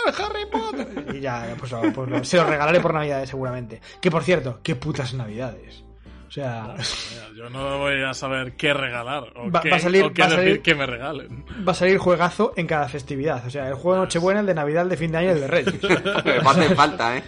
[0.07, 1.15] Harry Potter!
[1.15, 3.81] Y ya, pues, pues se lo regalaré por Navidades seguramente.
[4.01, 5.85] Que por cierto, qué putas Navidades.
[6.31, 6.75] O sea,
[7.37, 10.23] Yo no voy a saber qué regalar o, Va- qué, va a salir- o qué
[10.23, 11.45] va decir salir- que me regalen.
[11.67, 13.45] va a salir juegazo en cada festividad.
[13.47, 15.33] O sea, el juego de Nochebuena, el de Navidad, el de fin de año y
[15.33, 15.75] el de Reyes.
[16.25, 17.23] Me hace falta, ¿eh?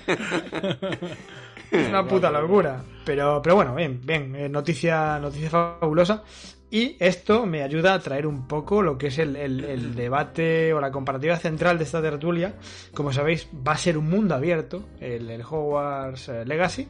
[1.70, 2.82] Es una puta locura.
[3.04, 4.36] Pero, pero bueno, bien, bien.
[4.36, 6.22] eh, noticia, noticia fabulosa.
[6.70, 10.72] Y esto me ayuda a traer un poco lo que es el, el- el debate
[10.72, 12.54] o la comparativa central de esta tertulia.
[12.94, 16.88] Como sabéis, va a ser un mundo abierto, el, el Hogwarts eh, Legacy.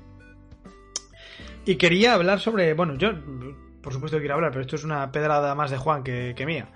[1.65, 2.75] Y quería hablar sobre.
[2.75, 3.13] Bueno, yo.
[3.83, 6.47] Por supuesto que quiero hablar, pero esto es una pedrada más de Juan que, que
[6.47, 6.69] mía.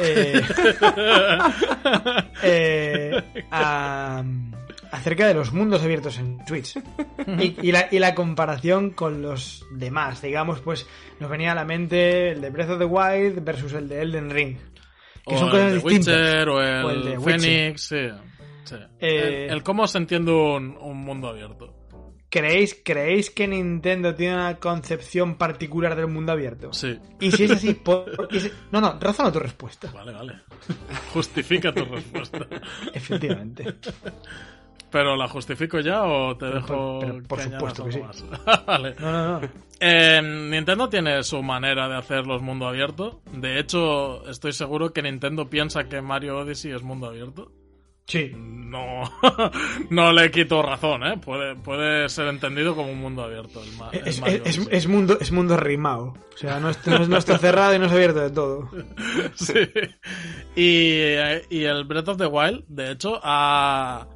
[0.00, 0.40] Eh,
[2.42, 4.22] eh, a-
[4.90, 6.76] acerca de los mundos abiertos en Twitch
[7.38, 10.22] y, y la, y la comparación con los demás.
[10.22, 10.86] Digamos, pues
[11.20, 14.30] nos venía a la mente el de Breath of the Wild versus el de Elden
[14.30, 14.56] Ring.
[15.26, 16.14] Que o son el cosas de distintas.
[16.16, 17.20] Witcher o el, O el de.
[17.20, 18.08] Phoenix, sí.
[18.64, 18.76] Sí.
[19.00, 21.74] Eh, El, el cómo se entiende un, un mundo abierto.
[22.34, 26.72] ¿Creéis, ¿creéis que Nintendo tiene una concepción particular del mundo abierto?
[26.72, 26.98] Sí.
[27.20, 29.88] Y si es así, ¿por qué se- No, no, razona tu respuesta.
[29.92, 30.40] Vale, vale.
[31.14, 32.40] Justifica tu respuesta.
[32.92, 33.76] Efectivamente.
[34.90, 38.24] ¿Pero la justifico ya o te dejo pero por que supuesto que algo más?
[38.66, 38.94] vale.
[38.98, 39.48] No, no, no.
[39.80, 40.20] Eh,
[40.50, 43.20] Nintendo tiene su manera de hacer los mundo abierto.
[43.32, 47.52] De hecho, estoy seguro que Nintendo piensa que Mario Odyssey es mundo abierto.
[48.06, 48.32] Sí.
[48.36, 49.04] No,
[49.90, 51.16] no le quito razón, ¿eh?
[51.16, 53.62] Puede, puede ser entendido como un mundo abierto.
[53.62, 54.76] El, ma- el Es, Mario es- Odyssey.
[54.76, 56.14] es mundo, es mundo rimado.
[56.34, 58.68] O sea, no, es- no es- no está cerrado y no es abierto de todo.
[59.34, 59.54] Sí.
[60.56, 61.14] Y,
[61.50, 64.06] y el Breath of the Wild, de hecho, ha.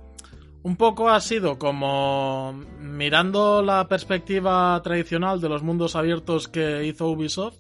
[0.63, 7.09] Un poco ha sido como mirando la perspectiva tradicional de los mundos abiertos que hizo
[7.09, 7.57] Ubisoft,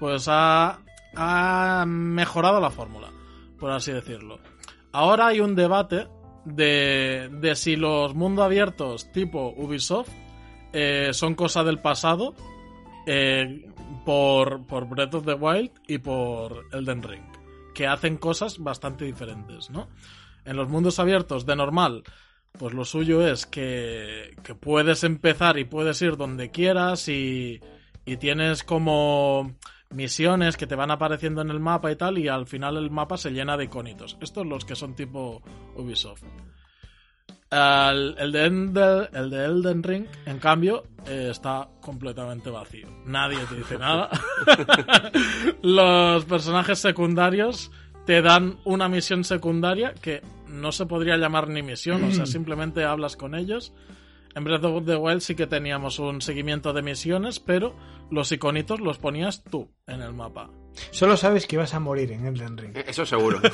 [0.00, 0.80] pues ha,
[1.14, 3.10] ha mejorado la fórmula,
[3.60, 4.40] por así decirlo.
[4.92, 6.08] Ahora hay un debate
[6.44, 10.10] de, de si los mundos abiertos tipo Ubisoft
[10.72, 12.34] eh, son cosa del pasado
[13.06, 13.70] eh,
[14.04, 17.24] por, por Breath of the Wild y por Elden Ring,
[17.74, 19.88] que hacen cosas bastante diferentes, ¿no?
[20.44, 22.02] En los mundos abiertos de normal,
[22.52, 27.60] pues lo suyo es que, que puedes empezar y puedes ir donde quieras y,
[28.04, 29.56] y tienes como
[29.92, 33.16] misiones que te van apareciendo en el mapa y tal, y al final el mapa
[33.16, 34.16] se llena de iconitos.
[34.20, 35.42] Estos los que son tipo
[35.76, 36.22] Ubisoft.
[37.50, 42.88] El, el de, Ender- el de Elden Ring, en cambio, eh, está completamente vacío.
[43.04, 44.08] Nadie te dice nada.
[45.62, 47.70] Los personajes secundarios
[48.06, 52.84] te dan una misión secundaria que no se podría llamar ni misión, o sea, simplemente
[52.84, 53.72] hablas con ellos.
[54.34, 57.74] En Breath of the Wild sí que teníamos un seguimiento de misiones, pero
[58.10, 60.50] los iconitos los ponías tú en el mapa.
[60.90, 62.76] Solo sabes que vas a morir en Elden Ring.
[62.76, 63.40] Eh, Eso seguro.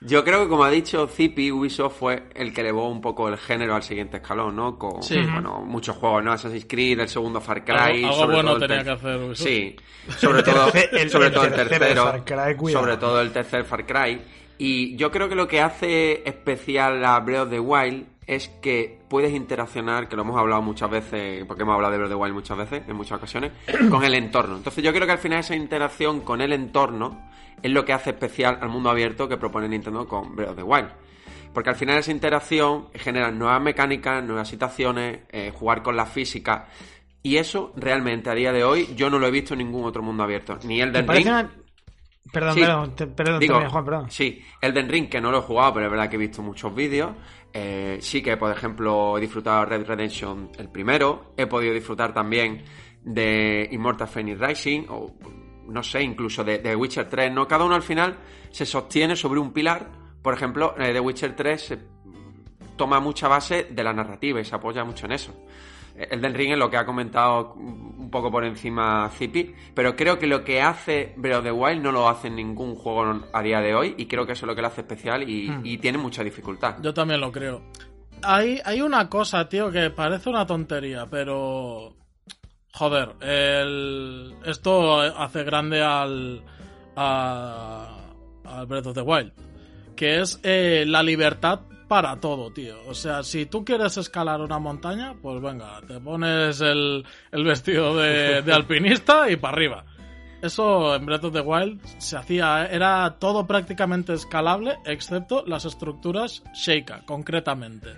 [0.00, 3.36] Yo creo que, como ha dicho Zipi, Ubisoft fue el que elevó un poco el
[3.38, 4.78] género al siguiente escalón, ¿no?
[4.78, 5.16] Con Sí.
[5.20, 6.32] bueno, muchos juegos, ¿no?
[6.32, 7.74] Assassin's Creed, el segundo Far Cry.
[7.74, 9.46] Algo- algo sobre bueno todo el tenía que hacer Ubisoft.
[9.46, 9.76] Sí,
[10.18, 12.04] sobre todo, El- sobre el todo el tercero.
[12.04, 14.20] Far Cry, sobre todo el tercer Far Cry.
[14.58, 18.98] Y yo creo que lo que hace especial a Breath of the Wild es que
[19.08, 22.22] puedes interaccionar, que lo hemos hablado muchas veces, porque hemos hablado de Breath of the
[22.22, 23.52] Wild muchas veces, en muchas ocasiones,
[23.90, 24.56] con el entorno.
[24.56, 27.28] Entonces yo creo que al final esa interacción con el entorno
[27.62, 30.62] es lo que hace especial al mundo abierto que propone Nintendo con Breath of the
[30.62, 30.88] Wild.
[31.54, 36.66] Porque al final esa interacción genera nuevas mecánicas, nuevas situaciones, eh, jugar con la física.
[37.22, 40.02] Y eso realmente a día de hoy yo no lo he visto en ningún otro
[40.02, 40.58] mundo abierto.
[40.64, 41.26] Ni el ¿Te del Ring.
[41.28, 41.50] una-
[42.32, 42.60] Perdón, Sí.
[42.60, 44.10] perdón, te- perdón, Digo, termina, Juan, perdón.
[44.10, 46.74] Sí, Elden Ring, que no lo he jugado, pero es verdad que he visto muchos
[46.74, 47.10] vídeos.
[47.52, 51.32] Eh, sí que, por ejemplo, he disfrutado de Red Redemption el primero.
[51.36, 52.62] He podido disfrutar también
[53.02, 55.14] de Immortal Phoenix Rising, o
[55.68, 57.46] no sé, incluso de, de Witcher 3, ¿no?
[57.48, 58.18] Cada uno al final
[58.50, 59.88] se sostiene sobre un pilar.
[60.22, 61.78] Por ejemplo, eh, de Witcher 3 se
[62.76, 65.32] toma mucha base de la narrativa y se apoya mucho en eso.
[65.98, 70.18] El del Ring es lo que ha comentado un poco por encima Zipi, pero creo
[70.18, 73.42] que lo que hace Breath of the Wild no lo hace en ningún juego a
[73.42, 75.78] día de hoy y creo que eso es lo que lo hace especial y, y
[75.78, 76.76] tiene mucha dificultad.
[76.82, 77.62] Yo también lo creo.
[78.22, 81.94] Hay, hay una cosa, tío, que parece una tontería, pero...
[82.72, 84.34] Joder, el...
[84.44, 86.42] esto hace grande al...
[86.94, 87.98] A,
[88.44, 89.32] al Breath of the Wild.
[89.96, 92.76] Que es eh, la libertad para todo, tío.
[92.86, 97.96] O sea, si tú quieres escalar una montaña, pues venga, te pones el, el vestido
[97.96, 99.84] de, alpinista y para arriba.
[100.42, 106.42] Eso en Breath of the Wild se hacía, era todo prácticamente escalable, excepto las estructuras
[106.52, 107.94] Sheikah, concretamente.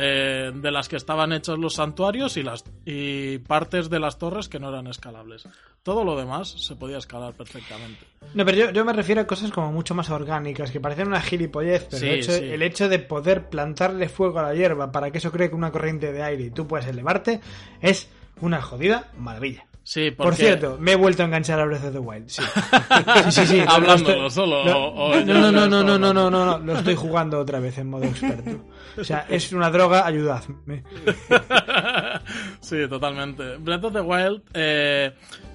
[0.00, 4.48] Eh, de las que estaban hechos los santuarios y, las, y partes de las torres
[4.48, 5.46] que no eran escalables.
[5.82, 8.06] Todo lo demás se podía escalar perfectamente.
[8.34, 11.20] No, pero yo, yo me refiero a cosas como mucho más orgánicas, que parecen una
[11.20, 12.44] gilipollez, pero Sí, el, hecho, sí.
[12.44, 16.12] el hecho de poder plantarle fuego a la hierba para que eso cree una corriente
[16.12, 17.40] de aire y tú puedas elevarte
[17.80, 18.08] es
[18.40, 19.66] una jodida maravilla.
[19.92, 22.42] Sí, Por cierto, me he vuelto a enganchar a Breath of the Wild, sí.
[23.30, 23.56] Sí, sí, sí.
[23.58, 26.06] lo- lo Hablándolo estoy- solo, lo- o- o ya no, no, no, no, no, no,
[26.06, 26.30] hablando.
[26.30, 28.64] no, no, lo estoy jugando otra vez en modo experto.
[28.96, 30.84] O sea, es una droga, ayudadme.
[32.60, 33.56] sí, totalmente.
[33.56, 35.12] Breath of the Wild eh,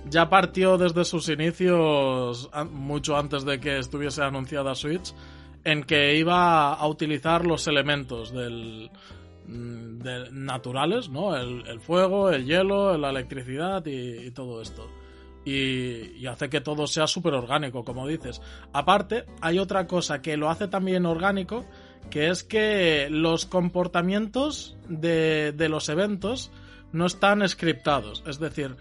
[0.10, 5.14] ya partió desde sus inicios, mucho antes de que estuviese anunciada Switch,
[5.64, 8.92] en que iba a utilizar los elementos del,
[9.48, 11.36] de- naturales, ¿no?
[11.36, 14.90] El, el fuego, el hielo, la electricidad y, y todo esto.
[15.46, 18.42] Y, y hace que todo sea súper orgánico, como dices.
[18.74, 21.66] Aparte, hay otra cosa que lo hace también orgánico,
[22.10, 26.52] que es que los comportamientos de, de los eventos
[26.92, 28.24] no están scriptados.
[28.26, 28.76] Es decir,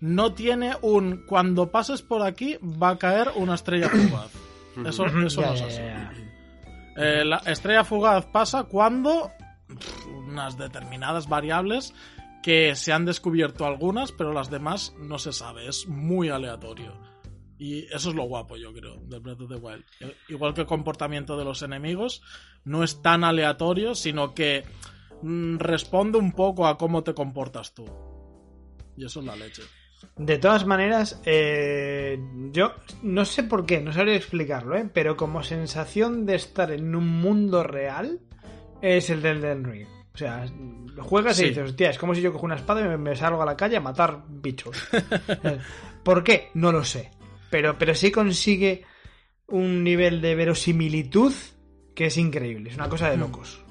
[0.00, 1.24] no tiene un...
[1.26, 4.30] Cuando pases por aquí va a caer una estrella fugaz.
[4.86, 5.80] Eso, no es así.
[6.96, 9.30] Eh, la estrella fugaz pasa cuando
[10.30, 11.94] unas determinadas variables
[12.42, 15.68] que se han descubierto algunas, pero las demás no se sabe.
[15.68, 16.94] Es muy aleatorio.
[17.58, 19.84] Y eso es lo guapo, yo creo, del Breath of the Wild.
[20.28, 22.22] Igual que el comportamiento de los enemigos,
[22.64, 24.64] no es tan aleatorio, sino que
[25.20, 27.84] mm, responde un poco a cómo te comportas tú.
[28.96, 29.62] Y eso es la leche.
[30.16, 32.18] De todas maneras, eh,
[32.50, 34.88] yo no sé por qué, no sabría explicarlo, ¿eh?
[34.92, 38.20] pero como sensación de estar en un mundo real
[38.80, 39.99] es el del Elden.
[40.14, 40.44] O sea,
[40.98, 43.42] juegas y dices, hostia, es como si yo cojo una espada y me, me salgo
[43.42, 44.76] a la calle a matar bichos.
[46.02, 46.50] ¿Por qué?
[46.54, 47.10] No lo sé.
[47.50, 48.84] Pero, pero sí consigue
[49.46, 51.32] un nivel de verosimilitud
[51.94, 52.70] que es increíble.
[52.70, 53.62] Es una cosa de locos.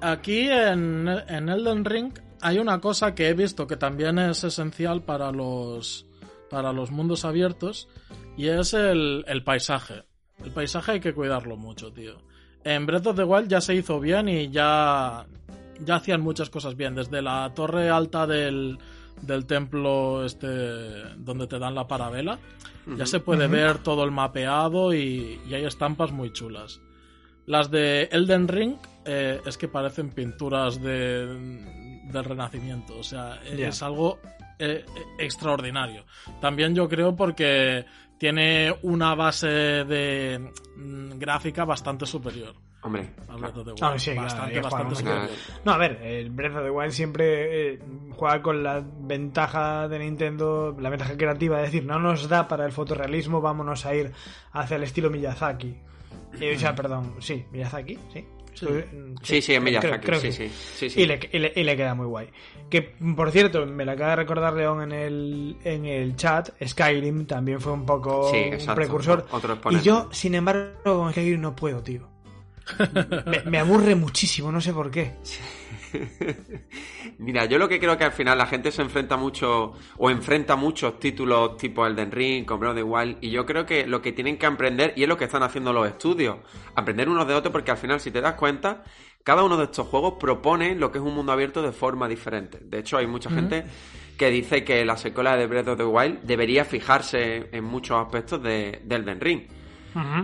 [0.00, 5.02] Aquí en, en Elden Ring hay una cosa que he visto que también es esencial
[5.02, 6.06] para los,
[6.50, 7.88] para los mundos abiertos
[8.36, 10.04] y es el, el paisaje.
[10.44, 12.18] El paisaje hay que cuidarlo mucho, tío.
[12.62, 15.26] En Breath of the Wild ya se hizo bien y ya,
[15.84, 16.94] ya hacían muchas cosas bien.
[16.94, 18.78] Desde la torre alta del,
[19.22, 20.46] del templo este
[21.16, 22.38] donde te dan la parabela,
[22.96, 26.80] ya se puede ver todo el mapeado y, y hay estampas muy chulas.
[27.46, 31.26] Las de Elden Ring eh, es que parecen pinturas de,
[32.12, 32.98] del Renacimiento.
[32.98, 34.18] O sea, es algo
[34.58, 34.84] eh,
[35.18, 36.04] extraordinario.
[36.40, 37.84] También yo creo porque
[38.18, 42.54] tiene una base de mm, gráfica bastante superior.
[42.86, 43.82] Hombre, a Breath of the Wild.
[43.82, 45.32] Ah, sí, claro, bastante, bastante.
[45.64, 47.78] No, a ver, el Breath of the Wild siempre eh,
[48.16, 52.64] juega con la ventaja de Nintendo, la ventaja creativa, es decir, no nos da para
[52.64, 54.12] el fotorrealismo, vámonos a ir
[54.52, 55.76] hacia el estilo Miyazaki.
[56.40, 58.24] Eh, o sea, perdón, sí, Miyazaki, sí.
[59.22, 61.02] Sí, sí, en creo- Miyazaki, creo sí, sí, sí, sí.
[61.02, 62.30] Y, le, y le- y le queda muy guay.
[62.70, 62.80] Que,
[63.14, 67.60] por cierto, me lo acaba de recordar León en el, en el chat, Skyrim también
[67.60, 69.26] fue un poco Sí, un precursor.
[69.30, 72.08] otro y yo, sin embargo, con Skyrim no puedo, tío.
[73.26, 75.14] Me, me aburre muchísimo, no sé por qué.
[77.18, 80.56] Mira, yo lo que creo que al final la gente se enfrenta mucho o enfrenta
[80.56, 84.02] muchos títulos tipo Elden Ring, con Breath of the Wild y yo creo que lo
[84.02, 86.36] que tienen que aprender y es lo que están haciendo los estudios,
[86.74, 88.84] aprender unos de otros porque al final si te das cuenta,
[89.22, 92.58] cada uno de estos juegos propone lo que es un mundo abierto de forma diferente.
[92.62, 93.64] De hecho, hay mucha gente
[94.16, 98.42] que dice que la secuela de Breath of the Wild debería fijarse en muchos aspectos
[98.42, 99.42] de, de Elden Ring.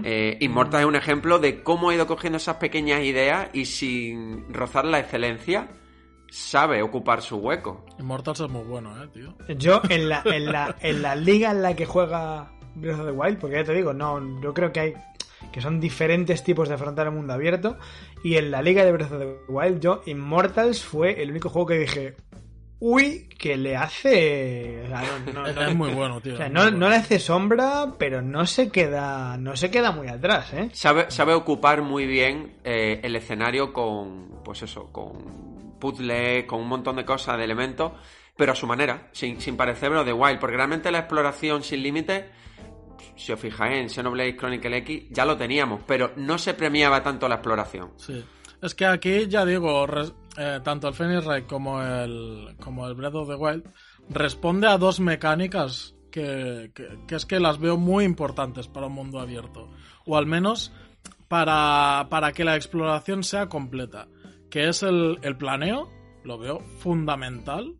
[0.04, 4.52] Eh, Immortal es un ejemplo de cómo ha ido cogiendo esas pequeñas ideas y sin
[4.52, 5.68] rozar la excelencia,
[6.30, 7.84] sabe ocupar su hueco.
[7.98, 9.36] Immortals es muy bueno, eh, tío.
[9.56, 13.12] Yo en la, en la, en la liga en la que juega Breath of the
[13.12, 14.94] Wild, porque ya te digo, no, yo creo que hay
[15.50, 17.76] que son diferentes tipos de afrontar el mundo abierto.
[18.22, 21.66] Y en la liga de Breath of the Wild, yo, Immortals fue el único juego
[21.66, 22.16] que dije,
[22.84, 24.82] uy, que le hace.
[24.88, 26.34] no, no- Es, no- es muy bueno, tío.
[26.34, 26.88] o sea, no, bueno.
[26.88, 29.36] le hace sombra, pero no se queda.
[29.36, 30.68] No se queda muy atrás, ¿eh?
[30.72, 36.68] Sabe, sabe ocupar muy bien eh, el escenario con, pues eso, con puzzles, con un
[36.68, 37.92] montón de cosas, de elementos,
[38.36, 41.62] pero a su manera, sin, sin parecer Breath of the Wild, porque realmente la exploración
[41.62, 42.24] sin límites,
[43.16, 47.28] si os fijáis en Xenoblade Chronicle X, ya lo teníamos, pero no se premiaba tanto
[47.28, 47.90] la exploración.
[47.96, 48.24] Sí.
[48.62, 52.94] Es que aquí, ya digo, res- eh, tanto el Phoenix Wright como el, como el
[52.94, 53.64] Breath of the Wild
[54.08, 58.92] responde a dos mecánicas que, que- que es que las veo muy importantes para un
[58.94, 59.68] mundo abierto.
[60.04, 60.72] O al menos
[61.28, 64.08] para, para que la exploración sea completa.
[64.50, 65.90] Que es el, el planeo,
[66.24, 67.74] lo veo fundamental,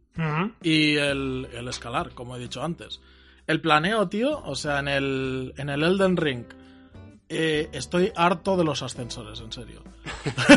[0.63, 3.01] y el, el escalar, como he dicho antes.
[3.47, 6.45] El planeo, tío, o sea, en el, en el Elden Ring,
[7.29, 9.83] eh, estoy harto de los ascensores, en serio.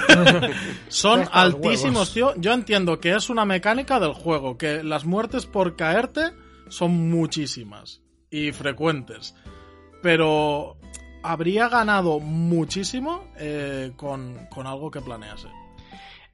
[0.88, 2.14] Son altísimos, huevos.
[2.14, 2.34] tío.
[2.38, 6.34] Yo entiendo que es una mecánica del juego, que las muertes por caerte
[6.68, 9.36] son muchísimas y frecuentes.
[10.02, 10.78] Pero
[11.24, 15.48] habría ganado muchísimo eh, con, con algo que planease.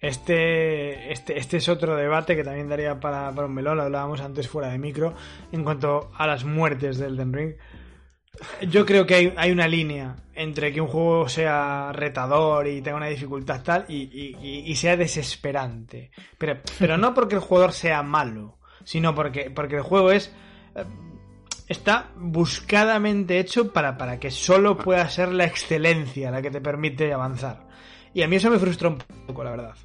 [0.01, 4.19] Este, este, este es otro debate que también daría para, para un melón, lo hablábamos
[4.19, 5.13] antes fuera de micro,
[5.51, 7.53] en cuanto a las muertes del Ring.
[8.69, 12.97] Yo creo que hay, hay una línea entre que un juego sea retador y tenga
[12.97, 13.95] una dificultad tal y,
[14.65, 16.11] y- sea desesperante.
[16.37, 20.33] Pero, pero no porque el jugador sea malo, sino porque, porque el juego es...
[20.75, 20.83] eh,
[21.67, 27.13] Está buscadamente hecho para, para que solo pueda ser la excelencia la que te permite
[27.13, 27.65] avanzar.
[28.13, 29.75] Y a mí eso me frustra un poco, la verdad.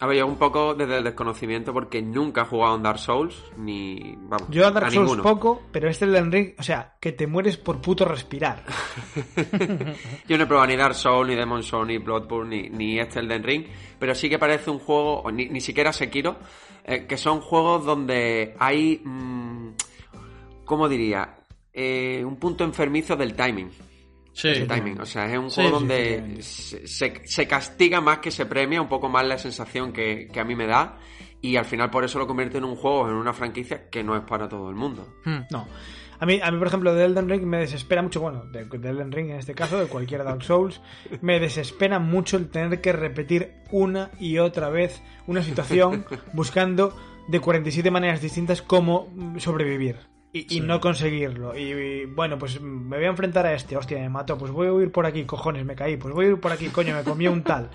[0.00, 3.34] A ver, yo un poco desde el desconocimiento porque nunca he jugado en Dark Souls,
[3.56, 4.14] ni...
[4.16, 5.22] Vamos, Yo a Dark Souls ninguno.
[5.24, 8.64] poco, pero este Elden Ring, o sea, que te mueres por puto respirar.
[10.28, 13.18] Yo no he probado ni Dark Souls, ni Demon Souls, ni Bloodborne, ni, ni este
[13.18, 13.66] Elden Ring,
[13.98, 16.36] pero sí que parece un juego, ni, ni siquiera Sekiro,
[16.84, 19.70] eh, que son juegos donde hay, mm,
[20.64, 21.38] ¿cómo diría?
[21.72, 23.68] Eh, un punto enfermizo del timing.
[24.40, 24.66] Sí.
[24.68, 25.00] timing.
[25.00, 28.46] O sea, es un Sí, juego sí, donde se, se- se castiga más que se
[28.46, 30.98] premia, un poco más la sensación que, que a mí me da.
[31.40, 34.16] Y al final por eso lo convierte en un juego, en una franquicia que no
[34.16, 35.08] es para todo el mundo.
[35.24, 35.40] Hmm.
[35.50, 35.66] No.
[36.20, 38.88] A mí, a mí, por ejemplo, de Elden Ring me desespera mucho, bueno, de, de
[38.88, 40.80] Elden Ring en este caso, de cualquier Dark Souls,
[41.20, 46.96] me desespera mucho el tener que repetir una y otra vez una situación buscando
[47.28, 49.96] de 47 maneras distintas cómo sobrevivir.
[50.32, 51.56] Y, y no conseguirlo.
[51.56, 54.66] Y, y, bueno, pues me voy a enfrentar a este, hostia, me mató, pues voy
[54.66, 57.02] a huir por aquí, cojones, me caí, pues voy a ir por aquí, coño, me
[57.02, 57.70] comí un tal.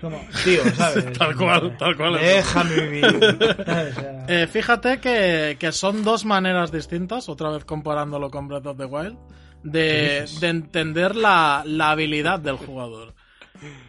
[0.00, 1.18] Como, tío, ¿sabes?
[1.18, 2.18] Tal cual, tal cual.
[2.18, 3.06] Déjame vivir.
[4.28, 8.84] Eh, fíjate que, que son dos maneras distintas, otra vez comparándolo con Breath of the
[8.84, 9.16] Wild,
[9.62, 13.14] de, de entender la, la habilidad del jugador.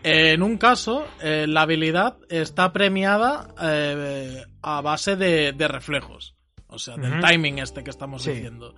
[0.04, 6.37] En un caso, eh, la habilidad está premiada eh, a base de, de reflejos.
[6.78, 8.32] O sea, del timing este que estamos Sí.
[8.32, 8.74] diciendo.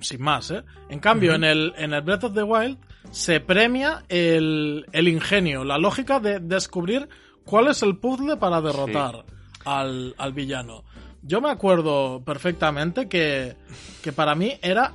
[0.00, 0.62] Sin más, ¿eh?
[0.88, 2.78] En cambio, en, el, en el Breath of the Wild
[3.10, 7.08] se premia el, el ingenio, la lógica de descubrir
[7.44, 9.24] cuál es el puzzle para derrotar
[9.66, 10.84] al, al villano.
[11.22, 13.54] Yo me acuerdo perfectamente que,
[14.02, 14.92] que para mí era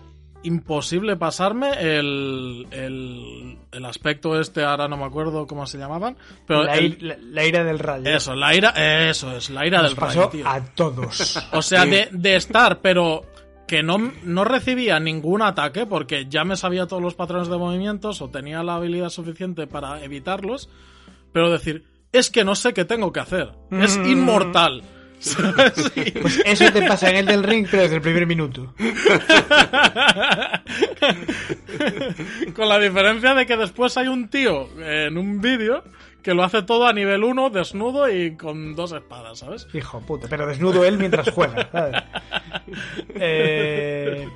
[0.48, 6.64] imposible pasarme el, el, el aspecto este, ahora no me acuerdo cómo se llamaban, pero
[6.64, 8.10] la, el- ir- la- la ira del rayo.
[8.10, 8.70] eso, la ira,
[9.10, 10.48] eso es, la ira Nos del pasó rayo, tío.
[10.48, 11.38] a todos.
[11.54, 13.24] O sea, de, de estar, pero
[13.68, 18.22] que no, no recibía ningún ataque porque ya me sabía todos los patrones de movimientos
[18.22, 20.70] o tenía la habilidad suficiente para evitarlos,
[21.34, 21.84] pero decir,
[22.14, 23.52] es que no sé qué tengo que hacer.
[23.72, 24.06] Es Mm.
[24.08, 24.84] inmortal.
[26.22, 28.74] Pues eso te pasa en el del ring, pero desde el primer minuto.
[32.56, 35.84] Con la diferencia de que después hay un tío en un vídeo
[36.22, 39.66] que lo hace todo a nivel 1, desnudo y con dos espadas, ¿sabes?
[39.74, 41.70] Hijo puta, pero desnudo él mientras juega.
[41.72, 42.04] ¿sabes?
[43.16, 44.28] Eh,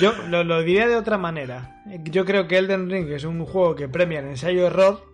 [0.00, 1.82] yo lo, lo diría de otra manera.
[2.04, 5.04] Yo creo que Elden Ring es un juego que premia el ensayo-error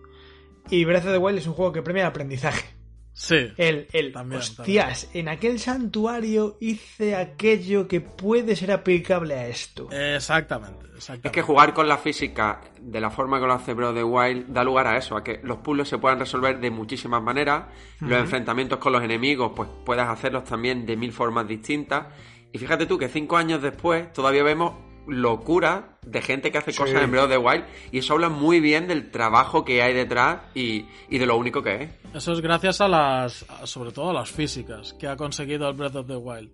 [0.69, 2.78] y Breath of the Wild es un juego que premia el aprendizaje.
[3.19, 3.51] Sí.
[3.57, 9.89] El, el También, hostias, en aquel santuario hice aquello que puede ser aplicable a esto.
[9.91, 11.27] Exactamente, exactamente.
[11.27, 14.63] Es que jugar con la física de la forma que lo hace the Wild da
[14.63, 17.65] lugar a eso, a que los puzzles se puedan resolver de muchísimas maneras,
[17.99, 22.05] los enfrentamientos con los enemigos, pues puedas hacerlos también de mil formas distintas.
[22.53, 24.75] Y fíjate tú que cinco años después todavía vemos
[25.09, 28.59] locura de gente que hace cosas en Breath of the Wild y eso habla muy
[28.59, 31.89] bien del trabajo que hay detrás y, y de lo único que es.
[32.15, 35.95] Eso es gracias a las, sobre todo a las físicas que ha conseguido el Breath
[35.95, 36.49] of the Wild.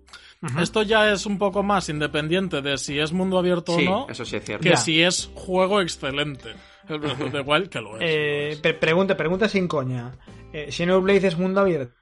[0.60, 4.08] Esto ya es un poco más independiente de si es mundo abierto Sí, o no,
[4.10, 4.64] eso sí es cierto.
[4.64, 4.78] que Ya.
[4.78, 6.50] si es juego excelente.
[6.88, 8.02] El Breath of the Wild, que lo es.
[8.04, 8.60] Eh, lo es.
[8.60, 10.12] pre- pregunta, pregunta sin coña.
[10.54, 11.94] Eh, Xenoblade es mundo abierto.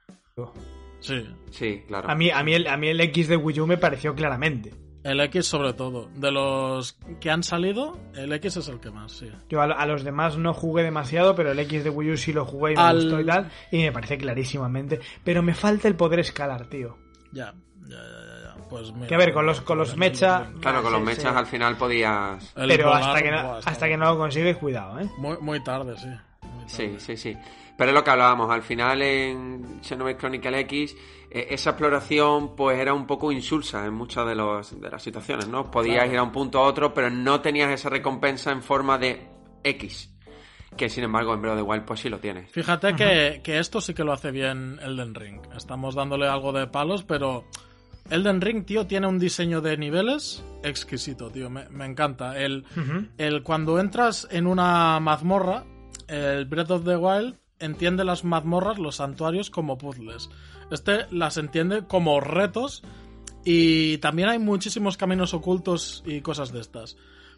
[1.00, 1.26] Sí.
[1.50, 2.10] Sí, claro.
[2.10, 4.72] A mí, a mí, el, a mí el X de Wii U me pareció claramente.
[5.04, 6.08] El X sobre todo.
[6.16, 9.30] De los que han salido, el X es el que más, sí.
[9.50, 12.32] Yo a, a los demás no jugué demasiado, pero el X de Wii U sí
[12.32, 13.50] lo jugué y me Al- gustó y tal.
[13.70, 15.00] Y me parece clarísimamente.
[15.22, 16.96] Pero me falta el poder escalar, tío.
[17.32, 18.42] Ya, ya, ya, ya.
[18.56, 18.68] ya.
[18.70, 20.50] Pues mira, Que a ver, con los, con los el- mecha.
[20.60, 21.38] Claro, con sí, los mechas sí.
[21.38, 22.52] al final podías...
[22.56, 25.10] el Pero volar, hasta que, no, hasta que no lo consigues, cuidado, ¿eh?
[25.18, 26.08] Muy, muy tarde, sí.
[26.42, 27.36] Muy Sí, sí, sí.
[27.76, 30.96] Pero es lo que hablábamos, al final en Xenoblade Chronicle X,
[31.30, 35.48] eh, esa exploración pues era un poco insulsa en muchas de, los, de las situaciones,
[35.48, 35.70] ¿no?
[35.70, 39.26] Podías ir a un punto a otro, pero no tenías esa recompensa en forma de
[39.64, 40.10] X.
[40.76, 42.50] Que sin embargo en Breath of the Wild pues sí lo tienes.
[42.50, 45.40] Fíjate que, que esto sí que lo hace bien Elden Ring.
[45.56, 47.44] Estamos dándole algo de palos, pero
[48.10, 51.48] Elden Ring, tío, tiene un diseño de niveles exquisito, tío.
[51.48, 52.38] Me, me encanta.
[52.38, 52.64] El,
[53.18, 55.64] el cuando entras en una mazmorra,
[56.08, 60.30] el Breath of the Wild entiende las mazmorras, los santuarios, como puzzles.
[60.70, 62.82] Este las entiende como retos
[63.44, 66.96] y también hay muchísimos caminos ocultos y cosas de estas.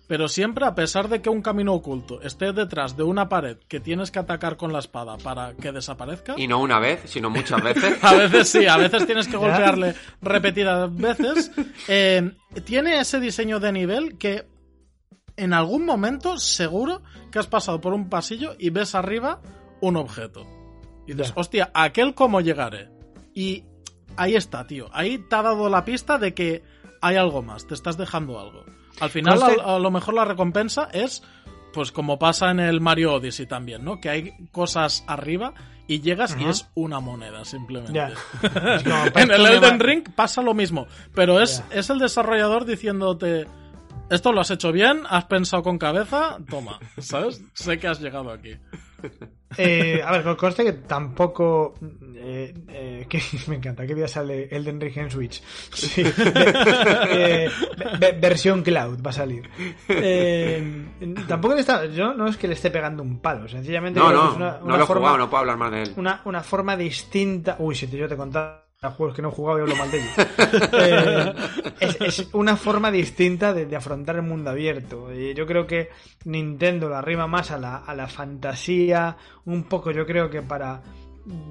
[0.09, 3.81] Pero siempre, a pesar de que un camino oculto esté detrás de una pared que
[3.81, 7.61] tienes que atacar con la espada para que desaparezca, Y no una vez, sino muchas
[7.65, 7.99] veces.
[8.05, 11.51] a veces sí, a veces tienes que golpearle repetidas veces.
[11.89, 12.31] Eh,
[12.65, 14.47] tiene ese diseño de nivel que
[15.37, 17.03] en algún momento seguro
[17.33, 19.41] que has pasado por un pasillo y ves arriba
[19.81, 20.47] un objeto.
[21.07, 22.89] Y dices, hostia, aquel cómo llegaré.
[23.35, 23.65] Y
[24.17, 24.89] ahí está, tío.
[24.93, 26.63] Ahí te ha dado la pista de que
[27.01, 28.65] hay algo más, te estás dejando algo.
[29.01, 31.23] Al final, Conste- a, a lo mejor la recompensa es,
[31.73, 34.01] pues como pasa en el Mario Odyssey también, ¿no?
[34.01, 35.53] Que hay cosas arriba
[35.87, 38.01] y llegas y es una moneda, simplemente.
[39.15, 43.47] En el Elden Ring pasa lo mismo, pero es, es el desarrollador diciéndote,
[44.11, 47.43] esto lo has hecho bien, has pensado con cabeza, toma, ¿sabes?
[47.55, 48.57] sé que has llegado aquí.
[49.59, 51.75] Eh, a ver, con- conste que tampoco.
[52.17, 55.43] eh, eh, que, me encanta, ¿qué día sale Elden Ring en Switch?
[55.73, 56.03] Sí.
[57.09, 57.49] Eh,
[57.99, 59.49] ve- versión cloud va a salir.
[61.29, 61.87] Tampoco le está.
[61.87, 64.65] Yo no es que le esté pegando un palo, sencillamente No, no, es una, no
[64.67, 65.93] una lo he forma, jugado, no puedo hablar más de él.
[65.97, 67.57] una, una forma distinta.
[67.59, 69.99] Uy, si te, yo te contaba juegos que no he jugado y hablo mal de
[69.99, 70.13] ellos.
[70.73, 71.35] Eh,
[71.81, 75.13] es, es una forma distinta de, de afrontar el mundo abierto.
[75.13, 75.89] Y yo creo que
[76.25, 80.83] Nintendo la arrima más a la, a la fantasía, un poco yo creo que para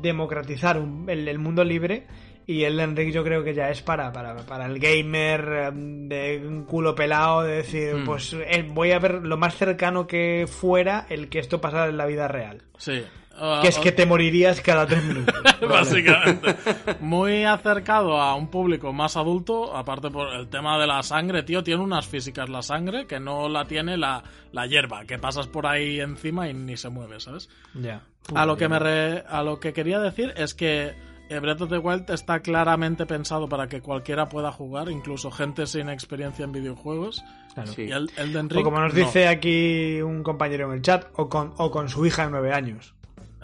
[0.01, 2.07] democratizar un- el, el mundo libre.
[2.47, 6.43] Y el Enric yo creo que ya es para, para, para el gamer em, de
[6.47, 8.05] un culo pelado, de decir, Mm.
[8.05, 11.97] pues eh, voy a ver lo más cercano que fuera el que esto pasara en
[11.97, 12.61] la vida real.
[12.77, 13.03] Sí.
[13.37, 15.35] Ah, Que es que te morirías cada tres minutos.
[15.69, 16.55] Básicamente.
[17.01, 21.63] Muy acercado a un público más adulto, aparte por el tema de la sangre, tío,
[21.63, 25.67] tiene unas físicas la sangre que no la tiene la, la hierba, que pasas por
[25.67, 27.49] ahí encima y ni se mueve, ¿sabes?
[27.73, 28.01] Ya.
[28.33, 30.93] A lo que me re- a lo que quería decir es que
[31.29, 35.67] eh, Breath of the Wild está claramente pensado para que cualquiera pueda jugar, incluso gente
[35.67, 37.23] sin experiencia en videojuegos.
[37.53, 37.71] Claro.
[37.71, 37.83] Sí.
[37.83, 38.99] Y el Elden O como nos no.
[38.99, 42.51] dice aquí un compañero en el chat, o con, o con su hija de nueve
[42.53, 42.94] años.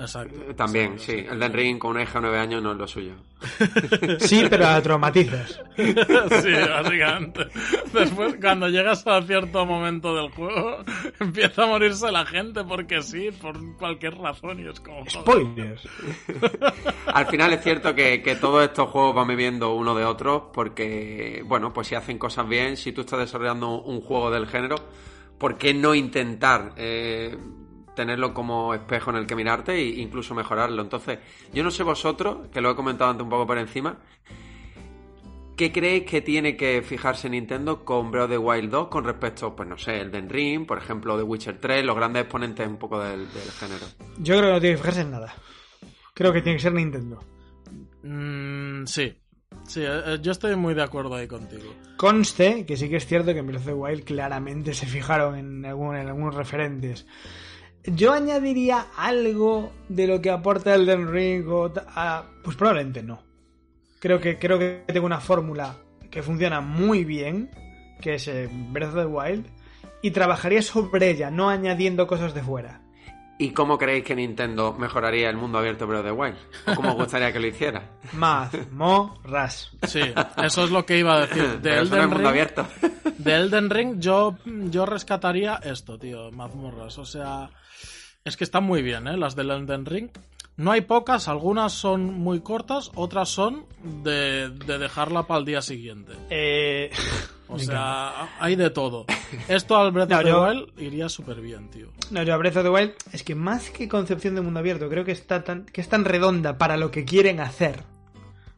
[0.01, 0.55] Exacto.
[0.55, 1.25] También, sí.
[1.29, 3.13] El Den Ring con una hija de 9 años no es lo suyo.
[4.19, 5.61] Sí, pero la traumatizas.
[5.77, 7.47] Sí, básicamente.
[7.93, 10.83] Después, cuando llegas a cierto momento del juego,
[11.19, 15.07] empieza a morirse la gente porque sí, por cualquier razón, y es como...
[15.09, 15.87] Spoilers.
[17.07, 21.43] Al final es cierto que, que todos estos juegos van viviendo uno de otros porque,
[21.45, 24.75] bueno, pues si hacen cosas bien, si tú estás desarrollando un juego del género,
[25.37, 27.35] ¿por qué no intentar eh,
[27.95, 30.81] tenerlo como espejo en el que mirarte e incluso mejorarlo?
[30.81, 31.19] Entonces,
[31.53, 33.97] yo no sé vosotros, que lo he comentado antes un poco por encima,
[35.57, 39.55] ¿qué creéis que tiene que fijarse Nintendo con Breath of the Wild 2 con respecto,
[39.55, 42.99] pues no sé, Elden Ring, por ejemplo, The Witcher 3, los grandes exponentes un poco
[43.03, 43.85] del, del género?
[44.19, 45.33] Yo creo que no tiene que fijarse en nada.
[46.13, 47.19] Creo que tiene que ser Nintendo.
[48.03, 49.13] Mm, sí.
[49.67, 51.73] Sí, eh, yo estoy muy de acuerdo ahí contigo.
[51.97, 55.35] Conste que sí que es cierto que en Breath of the Wild claramente se fijaron
[55.37, 57.05] en, algún- en algunos referentes.
[57.85, 63.21] Yo añadiría algo de lo que aporta Elden Ring o a- pues probablemente no.
[63.99, 65.77] Creo que creo que tengo una fórmula
[66.09, 67.49] que funciona muy bien,
[68.01, 69.45] que es eh, Breath of the Wild,
[70.01, 72.81] y trabajaría sobre ella, no añadiendo cosas de fuera.
[73.37, 76.35] ¿Y cómo creéis que Nintendo mejoraría el mundo abierto Breath of the Wild?
[76.67, 77.89] ¿O cómo os gustaría que lo hiciera?
[78.13, 79.71] Mazmorras.
[79.87, 80.01] Sí,
[80.43, 81.59] eso es lo que iba a decir.
[81.59, 82.67] De Pero eso no es Elden mundo Ring, abierto.
[83.17, 86.97] de Elden Ring yo, yo rescataría esto, tío, mazmorras.
[86.99, 87.49] O sea,
[88.25, 89.17] es que están muy bien, ¿eh?
[89.17, 90.09] Las del Elden Ring.
[90.57, 93.65] No hay pocas, algunas son muy cortas, otras son
[94.03, 96.11] de, de dejarla para el día siguiente.
[96.29, 96.91] Eh,
[97.47, 99.05] O sea, hay de todo.
[99.47, 101.87] Esto al Breath No, of the yo- Wild iría súper bien, tío.
[102.11, 104.87] No, yo a Breath of the Wild es que más que concepción de mundo abierto,
[104.89, 107.83] creo que está tan, que es tan redonda para lo que quieren hacer.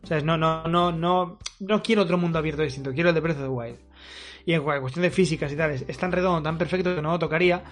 [0.03, 3.21] O sea, no, no, no, no, no quiero otro mundo abierto distinto, quiero el de
[3.21, 3.79] Breath of the Wild.
[4.45, 7.11] Y en cuestión de físicas y tal, es, es tan redondo, tan perfecto que no
[7.11, 7.63] lo tocaría.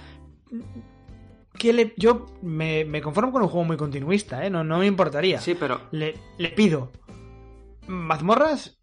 [1.58, 4.50] Que le, yo me, me conformo con un juego muy continuista, ¿eh?
[4.50, 5.40] No, no me importaría.
[5.42, 6.92] Sí, pero Le, le pido
[7.88, 8.78] mazmorras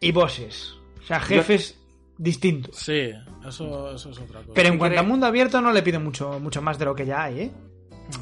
[0.00, 0.74] y bosses.
[1.00, 1.78] O sea, jefes
[2.16, 2.76] distintos.
[2.76, 3.10] Sí,
[3.46, 4.52] eso, eso es otra cosa.
[4.54, 6.84] Pero en ¿Qué cuanto a cree- mundo abierto no le pido mucho, mucho más de
[6.84, 7.52] lo que ya hay, ¿eh?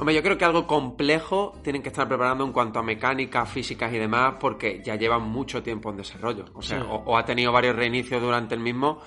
[0.01, 3.93] Hombre, yo creo que algo complejo tienen que estar preparando en cuanto a mecánicas, físicas
[3.93, 6.45] y demás, porque ya llevan mucho tiempo en desarrollo.
[6.55, 6.87] O sea, Sí.
[6.91, 9.01] o, o ha tenido varios reinicios durante el mismo,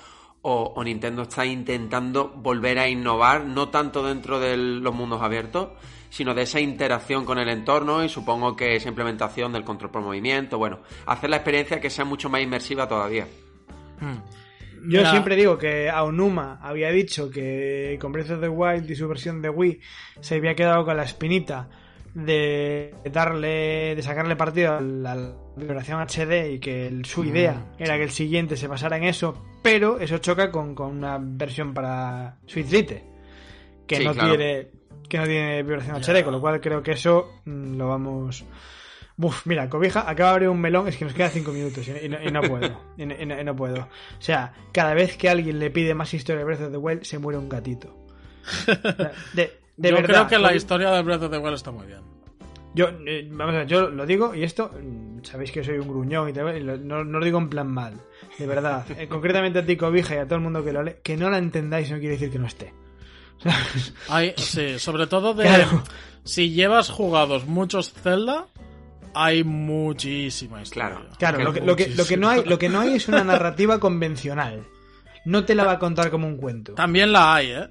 [0.49, 5.69] o, o Nintendo está intentando volver a innovar, no tanto dentro de los mundos abiertos,
[6.09, 10.01] sino de esa interacción con el entorno y supongo que esa implementación del control por
[10.01, 13.27] movimiento, bueno, hacer la experiencia que sea mucho más inmersiva todavía.
[13.99, 14.17] Hmm.
[14.81, 18.95] Yo Mira, siempre digo que Aonuma había dicho que con Breath of the Wild y
[18.95, 19.81] su versión de Wii
[20.21, 21.69] se había quedado con la espinita
[22.13, 27.97] de darle, de sacarle partido a la, vibración HD y que el- su idea era
[27.97, 32.37] que el siguiente se basara en eso, pero eso choca con, con una versión para
[32.45, 33.03] Switch Lite
[33.85, 34.29] que Sí, no claro.
[34.37, 34.67] tiene
[35.09, 36.13] que no tiene vibración Ya.
[36.13, 38.45] HD, con lo cual creo que eso mm, lo vamos
[39.21, 42.05] Uf, mira, Cobija acaba de abrir un melón, es que nos quedan cinco minutos y,
[42.05, 42.79] y no, y no puedo.
[42.97, 43.81] Y no, y no- y no puedo.
[43.81, 47.03] O sea, cada vez que alguien le pide más historia de Breath of the Wild,
[47.03, 47.93] se muere un gatito.
[49.33, 50.07] De, de yo verdad.
[50.07, 52.01] creo que la historia de Breath of the Wild está muy bien.
[52.75, 55.87] Yo, eh, vamos a ver, yo lo digo y esto, mm, sabéis que soy un
[55.87, 57.93] gruñón y, tal, y lo- no, no lo digo en plan mal,
[58.37, 58.85] de verdad.
[58.97, 61.29] Eh, concretamente a ti, Cobija, y a todo el mundo que lo lee, que no
[61.31, 62.73] la entendáis no quiere decir que no esté.
[64.09, 65.43] Hay, sí, sobre todo de...
[65.45, 65.83] Claro.
[66.23, 68.47] Si llevas jugados muchos Zelda,
[69.15, 70.89] hay muchísima historia.
[70.89, 71.07] Claro.
[71.17, 73.23] Claro, lo que, lo, que, lo, que no hay, lo que no hay es una
[73.23, 74.63] narrativa convencional.
[75.25, 76.73] No te la va a contar como un cuento.
[76.75, 77.67] También la hay, ¿eh?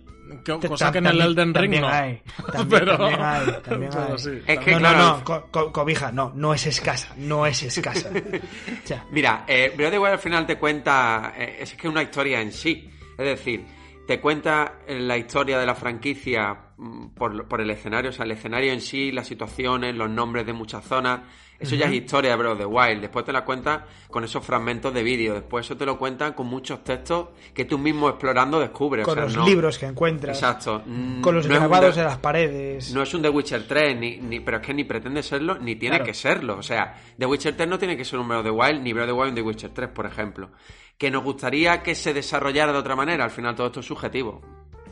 [0.68, 1.88] Cosa que en el Elden Ring también no.
[1.88, 2.22] hay,
[2.52, 4.18] también, Pero- también hay, también pero hay.
[4.18, 4.30] sí.
[4.46, 7.62] Es que, no, claro, no, no, co- co- cobija, no, no es escasa, no es
[7.62, 8.10] escasa.
[8.84, 12.02] O sea, Mira, eh, Breath of al final te cuenta, eh, es que es una
[12.02, 12.90] historia en sí.
[13.18, 13.64] Es decir,
[14.06, 18.24] te cuenta eh, la historia de la franquicia mm, por, por el escenario, o sea,
[18.24, 21.20] el escenario en sí, las situaciones, los nombres de muchas zonas.
[21.60, 23.00] Eso ya es historia de of the Wild.
[23.00, 25.34] Después te la cuentan con esos fragmentos de vídeo.
[25.34, 29.04] Después eso te lo cuentan con muchos textos que tú mismo explorando descubres.
[29.04, 30.82] con o sea, los no- libros que encuentras, Exacto.
[31.20, 32.94] Con los no grabados de- en las paredes.
[32.94, 35.74] no es un The Witcher 3, ni, ni- pero es que ni pretende serlo, ni
[35.74, 36.04] tiene Claro.
[36.04, 36.56] que serlo.
[36.58, 38.92] O sea, The Witcher 3 no tiene que ser un Breath of the Wild, ni
[38.92, 40.50] Breath of the Wild un The Witcher 3, por ejemplo.
[40.96, 44.40] Que nos gustaría que se desarrollara de otra manera, al final todo esto es subjetivo.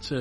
[0.00, 0.16] Sí,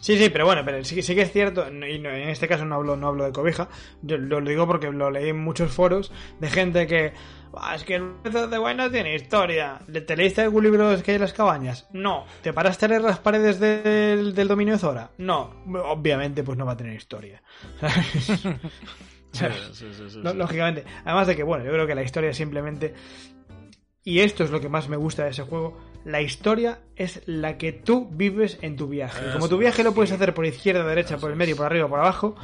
[0.00, 0.28] sí, sí.
[0.30, 2.96] Pero bueno, pero sí, sí que es cierto, y no- en este caso no hablo,
[2.96, 3.68] no hablo de cobija,
[4.02, 7.12] yo lo, digo porque lo leí en muchos foros de gente que,
[7.56, 9.78] "Ah, es que el Breath the Wild no tiene historia.
[9.88, 11.86] ¿Le- ¿Te leíste algún libro que hay en las cabañas?
[11.92, 12.24] No.
[12.42, 15.10] ¿Te paraste a leer las paredes del, del dominio de Zora?
[15.18, 15.62] No.
[15.86, 17.42] Obviamente, pues no va a tener historia.
[19.32, 19.56] ¿Sabes?
[19.74, 20.20] Sí, sí.
[20.22, 20.84] Lógicamente.
[21.04, 22.94] Además de que, bueno, yo creo que la historia simplemente.
[24.04, 25.76] Y esto es lo que más me gusta de ese juego.
[26.04, 29.32] La historia es la que tú vives en tu viaje.
[29.32, 31.98] Como tu viaje lo puedes hacer por izquierda, derecha, por el medio, por arriba, por
[32.00, 32.34] abajo.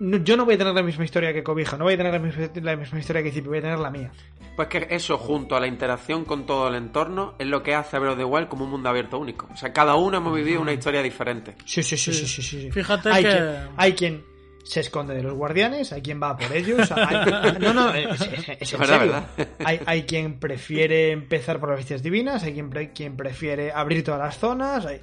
[0.00, 2.12] no- yo no voy a tener la misma historia que Cobija, no voy a tener
[2.12, 4.10] la misma, la misma historia que Zipi, voy a tener la mía.
[4.56, 7.96] Pues que eso, junto a la interacción con todo el entorno, es lo que hace
[7.96, 9.46] a Breath of the Wild como un mundo abierto único.
[9.52, 11.54] O sea, cada uno hemos vivido una historia diferente.
[11.66, 12.70] Sí, sí, sí, sí, sí, sí, sí.
[12.72, 14.24] Fíjate hay que- Quien, hay quien
[14.64, 16.90] se esconde de los guardianes, hay quien va por ellos.
[16.92, 19.12] hay- no, no, es, es- es en Verdad, serio.
[19.12, 19.48] verdad.
[19.64, 24.04] Hay, hay quien prefiere empezar por las bestias divinas, hay quien, pre- quien prefiere abrir
[24.04, 24.86] todas las zonas.
[24.86, 25.00] hay-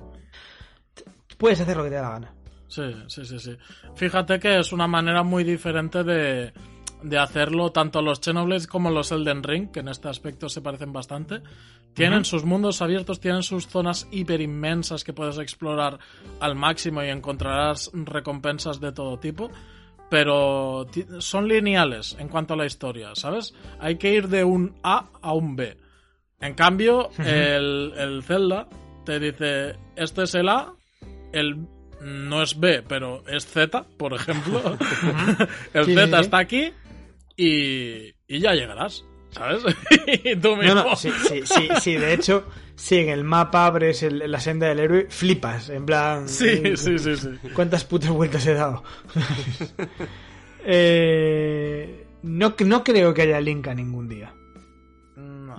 [1.38, 2.34] Puedes hacer lo que te dé la gana.
[2.68, 3.58] Sí, sí, sí, sí.
[3.96, 6.52] Fíjate que es una manera muy diferente de,
[7.04, 10.94] de hacerlo tanto los Xenoblade como los Elden Ring, que en este aspecto se parecen
[10.94, 11.42] bastante.
[11.94, 16.00] Tienen sus mundos abiertos, tienen sus zonas hiper inmensas que puedes explorar
[16.40, 19.50] al máximo y encontrarás recompensas de todo tipo.
[20.10, 20.88] Pero
[21.20, 23.54] son lineales en cuanto a la historia, ¿sabes?
[23.80, 25.78] Hay que ir de un A a un B.
[26.40, 28.68] En cambio, el, el Zelda
[29.06, 30.74] te dice, este es el A,
[31.34, 31.68] el
[32.00, 34.62] no es B, pero es Z, por ejemplo.
[35.74, 36.72] el Sí, Z está aquí
[37.38, 39.64] y, y ya llegarás, ¿sabes?
[40.24, 40.74] y tú mismo.
[40.74, 44.68] no, sí, sí, sí, sí, de hecho, si en el mapa abres el- la senda
[44.68, 46.28] del héroe, flipas, en plan...
[46.28, 47.30] Sí, eh, sí, sí, sí.
[47.54, 48.84] ¿Cuántas putas vueltas he dado?
[50.70, 54.34] Eh, no, no creo que haya Linka ningún día.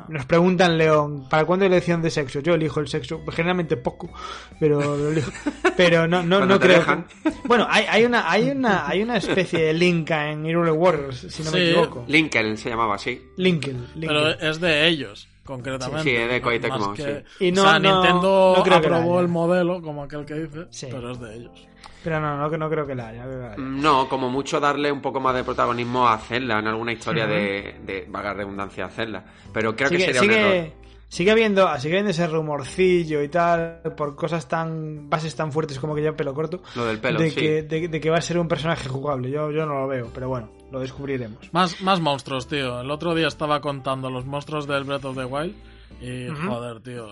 [0.08, 0.14] No.
[0.18, 2.40] Nos preguntan, León, ¿para cuándo elección de sexo?
[2.40, 4.10] Yo elijo el sexo, generalmente poco,
[4.58, 5.30] pero lo elijo.
[5.76, 6.84] Pero no, no, no creo.
[6.84, 11.26] que- Bueno, hay, hay una, hay una, hay una especie de Linka en Hero Warriors,
[11.30, 11.64] si no me Sí.
[11.70, 12.04] equivoco.
[12.08, 13.22] Linkel se llamaba así.
[13.36, 14.48] Linkel, Pero Linkel.
[14.48, 16.02] es de ellos, concretamente.
[16.02, 17.46] Sí, de Koei Más Tecmo, que- sí.
[17.46, 20.66] Y no- o sea, no- Nintendo no creo aprobó el modelo, como aquel que dice,
[20.70, 20.88] Sí.
[20.90, 21.66] pero es de ellos.
[22.04, 23.24] Pero no, no, no creo que la haya.
[23.24, 23.58] no creo que la haya.
[23.58, 27.76] No, como mucho darle un poco más de protagonismo a Zelda en alguna historia de,
[27.84, 29.24] de vaga redundancia a Zelda.
[29.52, 30.52] Pero creo que sigue, sería un error.
[30.52, 30.72] sigue,
[31.08, 35.94] sigue habiendo, sigue habiendo ese rumorcillo y tal, por cosas tan, bases tan fuertes como
[35.94, 37.40] que ya pelo corto, Lo del pelo, de, sí.
[37.40, 39.30] que, de, de que va a ser un personaje jugable.
[39.30, 41.52] Yo, yo no lo veo, pero bueno, lo descubriremos.
[41.52, 42.80] Más, más monstruos, tío.
[42.80, 45.54] El otro día estaba contando los monstruos del Breath of the Wild
[46.00, 47.06] y, joder, tío.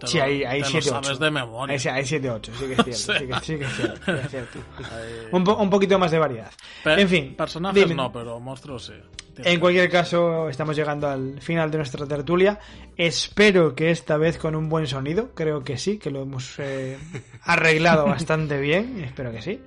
[0.00, 1.18] Te Sí, lo, hay, hay te lo 7 sabes 8.
[1.18, 1.76] de memoria.
[1.78, 3.20] Hay, hay 7 8, sí que es cierto.
[3.20, 4.58] Sí, que, sí que es cierto, sí que es cierto.
[4.78, 6.50] Hay- Un, po- un poquito más de variedad.
[6.82, 7.94] Pe- en fin, Personajes dime.
[7.94, 8.94] no, pero monstruos sí.
[9.38, 12.58] En cualquier caso, estamos llegando al final de nuestra tertulia.
[12.96, 15.30] Espero que esta vez con un buen sonido.
[15.34, 16.98] Creo que sí, que lo hemos eh,
[17.42, 19.02] arreglado bastante bien.
[19.04, 19.60] Espero que sí.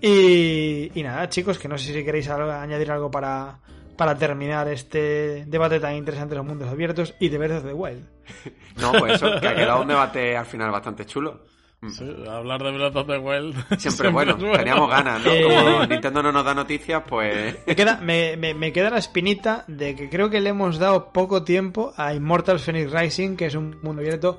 [0.00, 3.58] Y, y nada, chicos, que no sé si queréis algo- añadir algo para,
[3.96, 7.72] para terminar este debate tan interesante de los mundos abiertos y de Breath of the
[7.74, 8.04] Wild.
[8.76, 11.44] No, pues eso, que ha quedado un debate al final bastante chulo.
[11.90, 13.54] Sí, hablar de Breath of the Wild.
[13.78, 14.56] Siempre bueno, es bueno.
[14.56, 15.30] teníamos ganas, ¿no?
[15.32, 15.42] Eh.
[15.44, 17.58] Como Nintendo no nos da noticias, pues...
[17.66, 21.12] Me queda, me, me- me queda la espinita de que creo que le hemos dado
[21.12, 24.38] poco tiempo a Immortals Phoenix Rising, que es un mundo abierto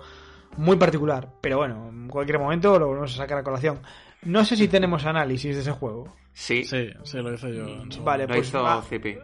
[0.57, 1.29] muy particular.
[1.39, 3.79] Pero bueno, en cualquier momento lo volvemos a sacar a colación.
[4.27, 6.13] No sé si tenemos análisis de ese juego.
[6.33, 7.67] Sí, Sí, sí, lo hice yo.
[7.67, 9.17] en su Vale, lo pues, hizo va- Zipi.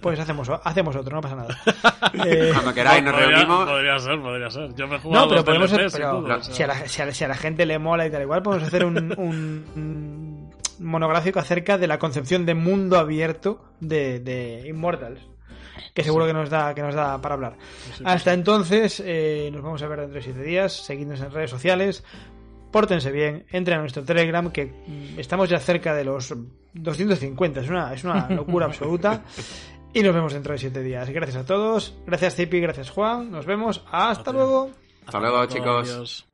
[0.00, 1.58] pues hacemos, hacemos otro, no pasa nada.
[2.24, 3.68] Eh, Cuando queráis nos Podría- reunimos.
[3.68, 4.74] Podría ser, podría ser.
[4.74, 7.12] Yo me he jugado no, pero podemos hacer, pero si, a la, si a la-
[7.12, 11.38] si a la gente le mola y tal igual, podemos hacer un, un- un monográfico
[11.40, 15.20] acerca de la concepción de mundo abierto de, de Immortals.
[15.92, 17.56] Que seguro que nos da que nos da para hablar.
[18.04, 20.72] Hasta entonces, eh, nos vamos a ver dentro de siete días.
[20.72, 22.04] Seguidnos en redes sociales.
[22.74, 26.34] Pórtense bien, entren a nuestro Telegram, que mm, estamos ya cerca de los
[26.72, 27.60] 250.
[27.60, 29.22] Es una, es una locura absoluta.
[29.92, 31.08] Y nos vemos dentro de siete días.
[31.08, 31.96] Gracias a todos.
[32.04, 32.58] Gracias, Zipi.
[32.58, 33.30] Gracias, Juan.
[33.30, 33.84] Nos vemos.
[33.92, 34.70] Hasta luego.
[35.06, 35.88] Hasta luego, chicos.
[35.88, 36.33] Adiós.